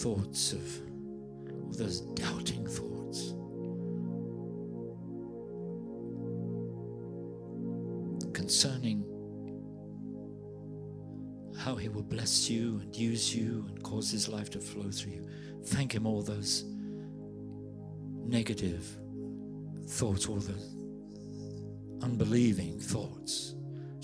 thoughts 0.01 0.51
of 0.51 0.82
all 1.63 1.72
those 1.72 2.01
doubting 2.01 2.68
thoughts. 2.68 3.34
Concerning 8.34 9.05
how 11.57 11.76
he 11.76 11.88
will 11.88 12.03
bless 12.03 12.49
you 12.49 12.82
and 12.82 12.93
use 12.93 13.34
you 13.34 13.63
and 13.70 13.82
cause 13.82 14.11
his 14.11 14.28
life 14.28 14.49
to 14.49 14.59
flow 14.59 14.91
through 14.91 15.13
you. 15.13 15.26
Thank 15.68 15.95
him 15.95 16.05
all 16.05 16.22
those 16.22 16.66
negative 18.26 18.86
thoughts, 19.88 20.28
all 20.28 20.41
the 20.41 20.59
unbelieving 22.03 22.78
thoughts, 22.78 23.54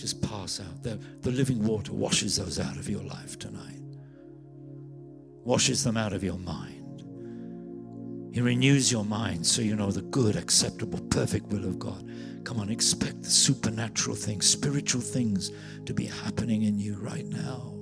just 0.01 0.21
pass 0.23 0.59
out. 0.59 0.81
The, 0.81 0.99
the 1.21 1.29
living 1.29 1.63
water 1.63 1.93
washes 1.93 2.37
those 2.37 2.59
out 2.59 2.75
of 2.75 2.89
your 2.89 3.03
life 3.03 3.37
tonight, 3.37 3.81
washes 5.43 5.83
them 5.83 5.95
out 5.95 6.11
of 6.11 6.23
your 6.23 6.39
mind. 6.39 7.03
He 8.33 8.41
renews 8.41 8.91
your 8.91 9.05
mind 9.05 9.45
so 9.45 9.61
you 9.61 9.75
know 9.75 9.91
the 9.91 10.01
good, 10.01 10.35
acceptable, 10.35 10.99
perfect 11.09 11.47
will 11.47 11.65
of 11.65 11.77
God. 11.77 12.09
Come 12.43 12.59
on, 12.59 12.71
expect 12.71 13.21
the 13.21 13.29
supernatural 13.29 14.15
things, 14.15 14.49
spiritual 14.49 15.01
things 15.01 15.51
to 15.85 15.93
be 15.93 16.05
happening 16.05 16.63
in 16.63 16.79
you 16.79 16.95
right 16.95 17.27
now. 17.27 17.75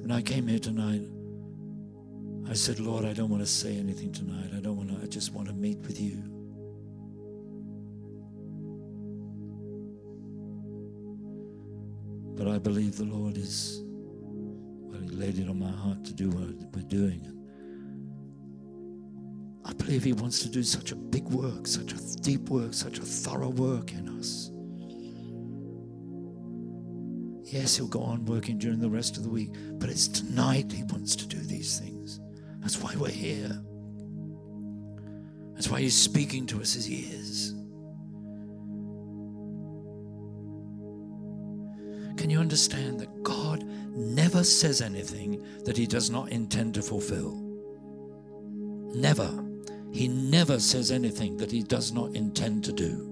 When 0.00 0.10
I 0.10 0.22
came 0.22 0.48
here 0.48 0.58
tonight, 0.58 1.02
I 2.50 2.54
said, 2.54 2.80
Lord, 2.80 3.04
I 3.04 3.12
don't 3.12 3.30
want 3.30 3.42
to 3.42 3.48
say 3.48 3.76
anything 3.78 4.10
tonight. 4.10 4.50
I 4.56 4.60
don't 4.60 4.76
want 4.76 4.88
to, 4.88 4.96
I 5.04 5.06
just 5.06 5.32
want 5.32 5.46
to 5.46 5.54
meet 5.54 5.78
with 5.78 6.00
you. 6.00 6.31
But 12.42 12.50
I 12.50 12.58
believe 12.58 12.96
the 12.96 13.04
Lord 13.04 13.36
is, 13.36 13.80
well, 13.84 15.00
He 15.00 15.10
laid 15.10 15.38
it 15.38 15.48
on 15.48 15.60
my 15.60 15.70
heart 15.70 16.04
to 16.06 16.12
do 16.12 16.28
what 16.28 16.56
we're 16.74 16.82
doing. 16.88 17.24
I 19.64 19.72
believe 19.74 20.02
He 20.02 20.12
wants 20.12 20.40
to 20.40 20.48
do 20.48 20.64
such 20.64 20.90
a 20.90 20.96
big 20.96 21.22
work, 21.28 21.68
such 21.68 21.92
a 21.92 22.20
deep 22.20 22.48
work, 22.48 22.74
such 22.74 22.98
a 22.98 23.02
thorough 23.02 23.50
work 23.50 23.92
in 23.92 24.08
us. 24.18 24.50
Yes, 27.44 27.76
He'll 27.76 27.86
go 27.86 28.02
on 28.02 28.24
working 28.24 28.58
during 28.58 28.80
the 28.80 28.90
rest 28.90 29.16
of 29.16 29.22
the 29.22 29.30
week, 29.30 29.54
but 29.74 29.88
it's 29.88 30.08
tonight 30.08 30.72
He 30.72 30.82
wants 30.82 31.14
to 31.14 31.28
do 31.28 31.38
these 31.38 31.78
things. 31.78 32.18
That's 32.58 32.82
why 32.82 32.92
we're 32.96 33.08
here. 33.10 33.56
That's 35.54 35.68
why 35.68 35.80
He's 35.80 35.96
speaking 35.96 36.46
to 36.48 36.60
us 36.60 36.74
as 36.74 36.86
He 36.86 37.02
is. 37.02 37.21
Can 42.16 42.30
you 42.30 42.38
understand 42.38 43.00
that 43.00 43.22
God 43.22 43.64
never 43.64 44.44
says 44.44 44.80
anything 44.80 45.44
that 45.64 45.76
He 45.76 45.86
does 45.86 46.10
not 46.10 46.30
intend 46.30 46.74
to 46.74 46.82
fulfill? 46.82 47.36
Never. 48.94 49.30
He 49.92 50.08
never 50.08 50.58
says 50.58 50.90
anything 50.90 51.36
that 51.38 51.50
He 51.50 51.62
does 51.62 51.92
not 51.92 52.14
intend 52.14 52.64
to 52.64 52.72
do. 52.72 53.08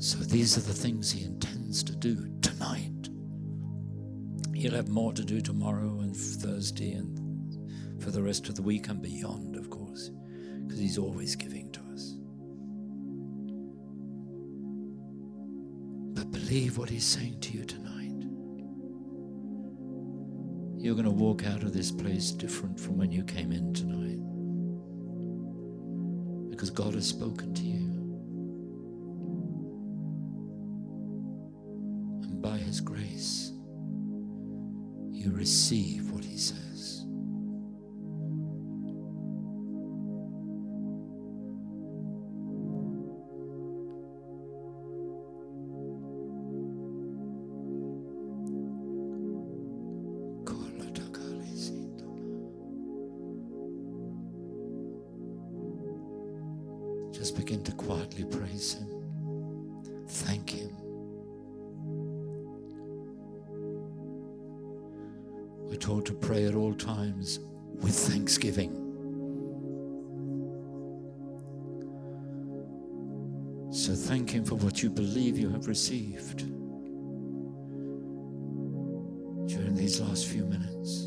So 0.00 0.18
these 0.18 0.56
are 0.56 0.62
the 0.62 0.72
things 0.72 1.10
He 1.10 1.24
intends 1.24 1.82
to 1.84 1.94
do 1.94 2.26
tonight. 2.40 3.08
He'll 4.54 4.74
have 4.74 4.88
more 4.88 5.12
to 5.12 5.24
do 5.24 5.40
tomorrow 5.40 6.00
and 6.00 6.16
Thursday 6.16 6.92
and 6.92 7.20
for 8.02 8.10
the 8.10 8.22
rest 8.22 8.48
of 8.48 8.54
the 8.54 8.62
week 8.62 8.88
and 8.88 9.00
beyond, 9.02 9.49
because 10.80 10.96
He's 10.96 10.98
always 10.98 11.36
giving 11.36 11.70
to 11.72 11.80
us. 11.92 12.14
But 16.14 16.30
believe 16.32 16.78
what 16.78 16.88
He's 16.88 17.04
saying 17.04 17.40
to 17.40 17.52
you 17.52 17.64
tonight. 17.64 18.24
You're 20.82 20.94
going 20.94 21.04
to 21.04 21.10
walk 21.10 21.46
out 21.46 21.62
of 21.62 21.74
this 21.74 21.90
place 21.90 22.30
different 22.30 22.80
from 22.80 22.96
when 22.96 23.12
you 23.12 23.22
came 23.24 23.52
in 23.52 23.74
tonight. 23.74 24.20
Because 26.50 26.70
God 26.70 26.94
has 26.94 27.06
spoken 27.06 27.52
to 27.54 27.62
you. 27.62 27.90
And 32.22 32.40
by 32.40 32.56
His 32.56 32.80
grace, 32.80 33.52
you 35.10 35.30
receive 35.32 36.09
thanksgiving. 68.30 68.70
So 73.72 73.94
thank 73.94 74.30
Him 74.30 74.44
for 74.44 74.54
what 74.54 74.84
you 74.84 74.90
believe 74.90 75.36
you 75.36 75.50
have 75.50 75.66
received 75.66 76.38
during 79.48 79.74
these 79.74 80.00
last 80.00 80.26
few 80.26 80.44
minutes. 80.44 81.06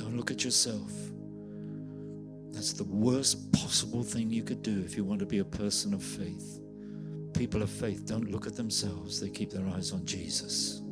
Don't 0.00 0.16
look 0.16 0.30
at 0.30 0.44
yourself. 0.44 0.92
That's 2.52 2.72
the 2.74 2.84
worst 2.84 3.52
possible 3.52 4.04
thing 4.04 4.30
you 4.30 4.44
could 4.44 4.62
do 4.62 4.80
if 4.84 4.96
you 4.96 5.02
want 5.02 5.18
to 5.18 5.26
be 5.26 5.38
a 5.38 5.44
person 5.44 5.94
of 5.94 6.02
faith. 6.02 6.60
People 7.32 7.62
of 7.62 7.70
faith 7.70 8.06
don't 8.06 8.30
look 8.30 8.46
at 8.46 8.54
themselves, 8.54 9.20
they 9.20 9.30
keep 9.30 9.50
their 9.50 9.66
eyes 9.66 9.90
on 9.90 10.04
Jesus. 10.04 10.83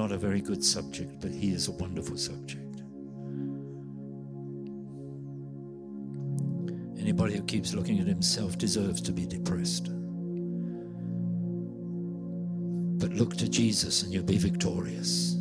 Not 0.00 0.12
a 0.12 0.16
very 0.16 0.40
good 0.40 0.64
subject, 0.64 1.20
but 1.20 1.30
He 1.30 1.52
is 1.52 1.68
a 1.68 1.72
wonderful 1.72 2.16
subject. 2.16 2.80
Anybody 6.98 7.36
who 7.36 7.42
keeps 7.42 7.74
looking 7.74 8.00
at 8.00 8.06
himself 8.06 8.56
deserves 8.56 9.02
to 9.02 9.12
be 9.12 9.26
depressed. 9.26 9.90
But 12.98 13.12
look 13.12 13.36
to 13.36 13.48
Jesus 13.48 14.02
and 14.02 14.12
you'll 14.12 14.22
be 14.22 14.38
victorious. 14.38 15.39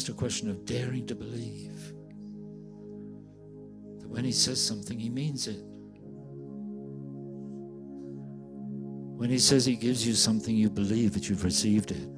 Just 0.00 0.08
a 0.08 0.14
question 0.14 0.48
of 0.48 0.64
daring 0.64 1.06
to 1.06 1.14
believe 1.14 1.92
that 3.98 4.08
when 4.08 4.24
He 4.24 4.32
says 4.32 4.58
something, 4.58 4.98
He 4.98 5.10
means 5.10 5.46
it. 5.46 5.60
When 9.18 9.28
He 9.28 9.38
says 9.38 9.66
He 9.66 9.76
gives 9.76 10.06
you 10.06 10.14
something, 10.14 10.56
you 10.56 10.70
believe 10.70 11.12
that 11.12 11.28
you've 11.28 11.44
received 11.44 11.90
it. 11.90 12.08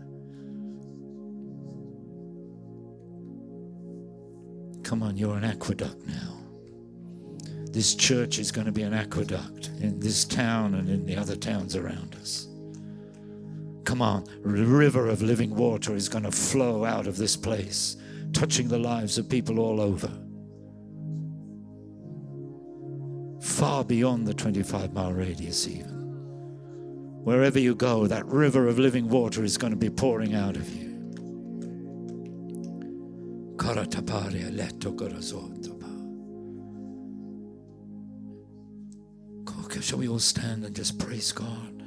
Come 4.84 5.02
on, 5.02 5.16
you're 5.16 5.36
an 5.36 5.42
aqueduct 5.42 6.06
now. 6.06 6.38
This 7.72 7.96
church 7.96 8.38
is 8.38 8.52
going 8.52 8.66
to 8.66 8.72
be 8.72 8.82
an 8.82 8.94
aqueduct 8.94 9.70
in 9.80 9.98
this 9.98 10.24
town 10.24 10.76
and 10.76 10.88
in 10.88 11.04
the 11.04 11.16
other 11.16 11.34
towns 11.34 11.74
around 11.74 12.14
us. 12.14 12.46
Come 13.84 14.02
on, 14.02 14.24
river 14.42 15.08
of 15.08 15.22
living 15.22 15.54
water 15.54 15.94
is 15.94 16.08
going 16.08 16.24
to 16.24 16.30
flow 16.30 16.84
out 16.84 17.06
of 17.06 17.16
this 17.16 17.36
place, 17.36 17.96
touching 18.32 18.68
the 18.68 18.78
lives 18.78 19.18
of 19.18 19.28
people 19.28 19.58
all 19.58 19.80
over. 19.80 20.10
Far 23.40 23.84
beyond 23.84 24.26
the 24.26 24.34
25 24.34 24.92
mile 24.92 25.12
radius, 25.12 25.66
even. 25.66 26.00
Wherever 27.24 27.58
you 27.58 27.74
go, 27.74 28.06
that 28.06 28.26
river 28.26 28.68
of 28.68 28.78
living 28.78 29.08
water 29.08 29.44
is 29.44 29.58
going 29.58 29.72
to 29.72 29.76
be 29.76 29.90
pouring 29.90 30.34
out 30.34 30.56
of 30.56 30.68
you. 30.68 30.82
Shall 39.92 39.98
we 39.98 40.08
all 40.08 40.20
stand 40.20 40.64
and 40.64 40.74
just 40.74 40.98
praise 40.98 41.32
God? 41.32 41.81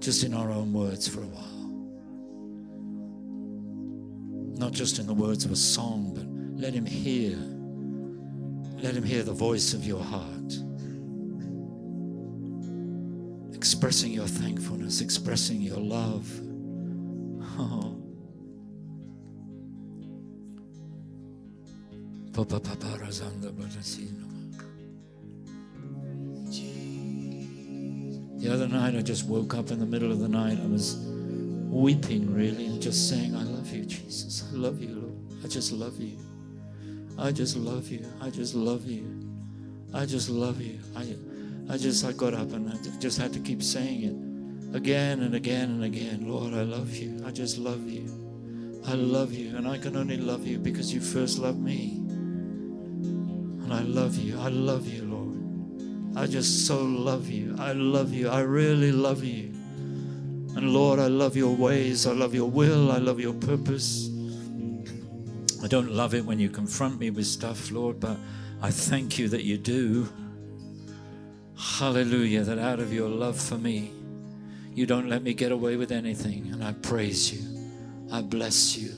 Just 0.00 0.24
in 0.24 0.34
our 0.34 0.50
own 0.50 0.72
words 0.72 1.08
for 1.08 1.20
a 1.20 1.26
while. 1.26 1.56
Not 4.58 4.72
just 4.72 4.98
in 4.98 5.06
the 5.06 5.14
words 5.14 5.44
of 5.44 5.52
a 5.52 5.56
song, 5.56 6.12
but 6.14 6.26
let 6.60 6.72
him 6.72 6.86
hear. 6.86 7.36
Let 8.82 8.94
him 8.94 9.04
hear 9.04 9.22
the 9.22 9.32
voice 9.32 9.74
of 9.74 9.84
your 9.84 10.02
heart. 10.02 10.54
Expressing 13.54 14.12
your 14.12 14.26
thankfulness, 14.26 15.00
expressing 15.00 15.60
your 15.60 15.78
love. 15.78 16.28
Oh. 17.58 17.96
The 28.38 28.52
other 28.52 28.68
night, 28.68 28.94
I 28.94 29.02
just 29.02 29.26
woke 29.26 29.54
up 29.54 29.70
in 29.70 29.78
the 29.78 29.86
middle 29.86 30.12
of 30.12 30.18
the 30.18 30.28
night. 30.28 30.58
I 30.62 30.66
was 30.66 30.96
weeping, 31.70 32.32
really, 32.34 32.66
and 32.66 32.80
just 32.80 33.08
saying, 33.08 33.34
I 33.34 33.42
love 33.42 33.72
you, 33.72 33.84
Jesus. 33.84 34.44
I 34.52 34.56
love 34.56 34.80
you, 34.80 34.94
Lord. 34.94 35.14
I 35.44 35.48
just 35.48 35.72
love 35.72 36.00
you. 36.00 36.18
I 37.18 37.32
just 37.32 37.56
love 37.56 37.88
you. 37.88 38.04
I 38.20 38.30
just 38.30 38.54
love 38.54 38.86
you. 38.86 39.26
I 39.94 40.04
just 40.04 40.28
love 40.28 40.60
you. 40.60 40.78
I, 40.94 41.16
I 41.72 41.78
just, 41.78 42.04
I 42.04 42.12
got 42.12 42.34
up 42.34 42.52
and 42.52 42.70
I 42.70 42.76
just 42.98 43.18
had 43.18 43.32
to 43.32 43.38
keep 43.40 43.62
saying 43.62 44.02
it 44.04 44.76
again 44.76 45.22
and 45.22 45.34
again 45.34 45.70
and 45.70 45.84
again. 45.84 46.28
Lord, 46.28 46.52
I 46.52 46.62
love 46.62 46.94
you. 46.94 47.22
I 47.26 47.30
just 47.30 47.56
love 47.56 47.88
you. 47.88 48.04
I 48.86 48.92
love 48.92 49.32
you. 49.32 49.56
And 49.56 49.66
I 49.66 49.78
can 49.78 49.96
only 49.96 50.18
love 50.18 50.46
you 50.46 50.58
because 50.58 50.92
you 50.92 51.00
first 51.00 51.38
loved 51.38 51.58
me. 51.60 52.02
And 53.64 53.72
I 53.72 53.80
love 53.80 54.16
you. 54.16 54.38
I 54.38 54.48
love 54.48 54.86
you. 54.86 55.05
I 56.16 56.26
just 56.26 56.66
so 56.66 56.82
love 56.82 57.28
you. 57.28 57.54
I 57.58 57.72
love 57.72 58.12
you. 58.14 58.30
I 58.30 58.40
really 58.40 58.90
love 58.90 59.22
you. 59.22 59.52
And 60.56 60.72
Lord, 60.72 60.98
I 60.98 61.08
love 61.08 61.36
your 61.36 61.54
ways. 61.54 62.06
I 62.06 62.12
love 62.12 62.34
your 62.34 62.48
will. 62.48 62.90
I 62.90 62.96
love 62.96 63.20
your 63.20 63.34
purpose. 63.34 64.08
I 65.62 65.68
don't 65.68 65.92
love 65.92 66.14
it 66.14 66.24
when 66.24 66.38
you 66.38 66.48
confront 66.48 66.98
me 66.98 67.10
with 67.10 67.26
stuff, 67.26 67.70
Lord, 67.70 68.00
but 68.00 68.16
I 68.62 68.70
thank 68.70 69.18
you 69.18 69.28
that 69.28 69.44
you 69.44 69.58
do. 69.58 70.08
Hallelujah, 71.58 72.44
that 72.44 72.58
out 72.58 72.80
of 72.80 72.94
your 72.94 73.08
love 73.10 73.38
for 73.38 73.58
me, 73.58 73.90
you 74.74 74.86
don't 74.86 75.10
let 75.10 75.22
me 75.22 75.34
get 75.34 75.52
away 75.52 75.76
with 75.76 75.92
anything. 75.92 76.48
And 76.50 76.64
I 76.64 76.72
praise 76.72 77.30
you. 77.30 77.42
I 78.10 78.22
bless 78.22 78.78
you. 78.78 78.92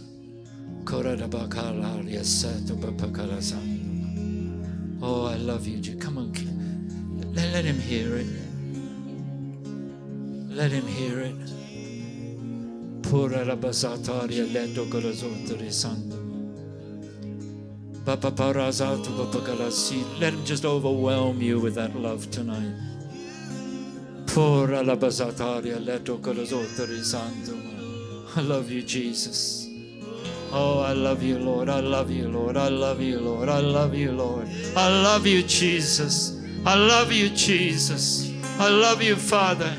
Oh, 5.03 5.27
I 5.27 5.35
love 5.37 5.66
you. 5.66 5.97
Come 5.97 6.19
on. 6.19 6.48
Let, 7.39 7.53
let 7.53 7.64
him 7.64 7.78
hear 7.78 8.16
it. 8.16 8.26
Let 10.51 10.72
him 10.72 10.86
hear 10.89 11.20
it. 11.20 11.36
Let 20.18 20.32
him 20.32 20.45
just 20.45 20.64
overwhelm 20.64 21.41
you 21.41 21.61
with 21.61 21.76
that 21.76 21.95
love 21.95 22.28
tonight. 22.32 22.74
I 28.36 28.41
love 28.41 28.70
you, 28.70 28.82
Jesus. 28.82 29.68
Oh, 30.51 30.80
I 30.80 30.93
love 30.93 31.22
you, 31.22 31.39
Lord. 31.39 31.68
I 31.68 31.78
love 31.78 32.11
you, 32.11 32.28
Lord. 32.28 32.57
I 32.57 32.68
love 32.68 33.01
you, 33.01 33.20
Lord. 33.20 33.49
I 33.49 33.61
love 33.61 33.95
you, 33.95 34.11
Lord. 34.11 34.49
I 34.76 34.89
love 34.89 35.24
you, 35.24 35.45
Jesus. 35.45 36.38
I 36.67 36.75
love 36.75 37.13
you, 37.13 37.31
Jesus. 37.31 38.31
I 38.59 38.69
love 38.69 39.03
you, 39.03 39.17
Father. 39.17 39.75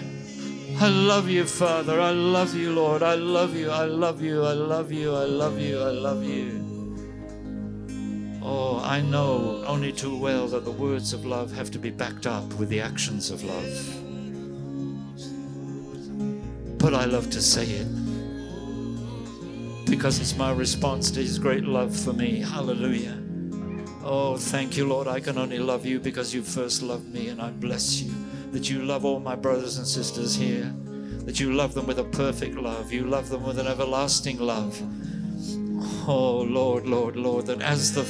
I 0.82 0.88
love 0.88 1.30
you, 1.30 1.46
Father. 1.46 2.00
I 2.00 2.12
love 2.12 2.56
you, 2.56 2.72
Lord. 2.72 3.04
I 3.04 3.16
love 3.16 3.56
you. 3.56 3.70
I 3.70 3.84
love 3.84 4.22
you. 4.22 4.44
I 4.44 4.54
love 4.54 4.92
you. 4.92 5.14
I 5.14 5.26
love 5.26 5.60
you. 5.60 5.82
I 5.82 5.92
love 5.92 6.24
you. 6.24 6.66
Oh, 8.42 8.80
I 8.84 9.02
know 9.02 9.64
only 9.68 9.92
too 9.92 10.18
well 10.18 10.48
that 10.48 10.64
the 10.64 10.72
words 10.72 11.12
of 11.12 11.26
love 11.26 11.52
have 11.52 11.70
to 11.72 11.80
be 11.80 11.90
backed 11.90 12.26
up 12.26 12.54
with 12.54 12.70
the 12.70 12.80
actions 12.80 13.30
of 13.30 13.44
love. 13.44 13.96
But 16.80 16.94
I 16.94 17.04
love 17.06 17.30
to 17.32 17.42
say 17.42 17.66
it 17.66 17.88
because 19.86 20.20
it's 20.20 20.38
my 20.38 20.52
response 20.54 21.12
to 21.12 21.20
His 21.20 21.38
great 21.38 21.66
love 21.66 21.94
for 21.96 22.14
me. 22.14 22.40
Hallelujah. 22.40 23.19
Oh, 24.12 24.38
thank 24.38 24.76
you, 24.76 24.88
Lord. 24.88 25.08
I 25.08 25.20
can 25.20 25.38
only 25.38 25.60
love 25.60 25.86
you 25.86 26.00
because 26.00 26.34
you 26.34 26.42
first 26.42 26.82
loved 26.82 27.14
me, 27.14 27.28
and 27.28 27.40
I 27.40 27.52
bless 27.52 28.02
you 28.02 28.12
that 28.52 28.68
you 28.68 28.82
love 28.82 29.06
all 29.06 29.20
my 29.20 29.36
brothers 29.36 29.78
and 29.78 29.86
sisters 29.86 30.34
here, 30.34 30.74
that 31.26 31.40
you 31.40 31.54
love 31.54 31.76
them 31.76 31.86
with 31.86 32.00
a 32.00 32.04
perfect 32.06 32.56
love, 32.56 32.92
you 32.92 33.04
love 33.04 33.30
them 33.30 33.44
with 33.44 33.60
an 33.60 33.68
everlasting 33.68 34.40
love. 34.40 34.82
Oh, 36.10 36.42
Lord, 36.42 36.88
Lord, 36.88 37.18
Lord, 37.18 37.46
that 37.46 37.62
as 37.62 37.94
the 37.94 38.04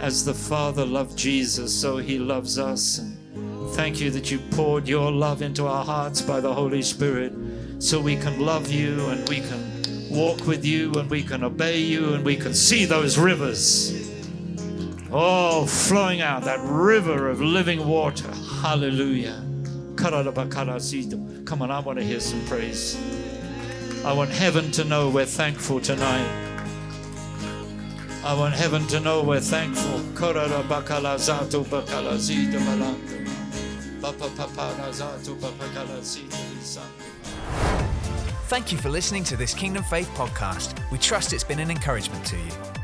as 0.00 0.24
the 0.24 0.34
Father 0.34 0.84
loved 0.84 1.16
Jesus, 1.16 1.72
so 1.72 1.98
he 1.98 2.18
loves 2.18 2.58
us. 2.58 2.98
And 2.98 3.70
thank 3.76 4.00
you 4.00 4.10
that 4.10 4.32
you 4.32 4.40
poured 4.50 4.88
your 4.88 5.12
love 5.12 5.40
into 5.40 5.68
our 5.68 5.84
hearts 5.84 6.20
by 6.20 6.40
the 6.40 6.52
Holy 6.52 6.82
Spirit 6.82 7.32
so 7.78 8.00
we 8.00 8.16
can 8.16 8.40
love 8.40 8.72
you 8.72 9.06
and 9.06 9.28
we 9.28 9.36
can 9.36 10.10
walk 10.10 10.48
with 10.48 10.64
you 10.64 10.92
and 10.94 11.08
we 11.08 11.22
can 11.22 11.44
obey 11.44 11.78
you 11.78 12.14
and 12.14 12.24
we 12.24 12.34
can 12.34 12.54
see 12.54 12.84
those 12.86 13.16
rivers 13.16 14.03
Oh, 15.12 15.66
flowing 15.66 16.20
out 16.20 16.44
that 16.44 16.60
river 16.60 17.28
of 17.28 17.40
living 17.40 17.86
water. 17.86 18.32
Hallelujah. 18.62 19.44
Come 19.96 20.14
on, 20.14 21.70
I 21.70 21.78
want 21.80 21.98
to 21.98 22.04
hear 22.04 22.20
some 22.20 22.44
praise. 22.46 22.98
I 24.04 24.12
want 24.12 24.30
heaven 24.30 24.70
to 24.72 24.84
know 24.84 25.08
we're 25.08 25.24
thankful 25.24 25.80
tonight. 25.80 26.26
I 28.24 28.34
want 28.34 28.54
heaven 28.54 28.86
to 28.88 29.00
know 29.00 29.22
we're 29.22 29.40
thankful. 29.40 30.00
Thank 38.46 38.72
you 38.72 38.78
for 38.78 38.88
listening 38.88 39.24
to 39.24 39.36
this 39.36 39.54
Kingdom 39.54 39.82
Faith 39.84 40.10
podcast. 40.14 40.90
We 40.90 40.98
trust 40.98 41.32
it's 41.32 41.44
been 41.44 41.60
an 41.60 41.70
encouragement 41.70 42.24
to 42.26 42.36
you. 42.36 42.83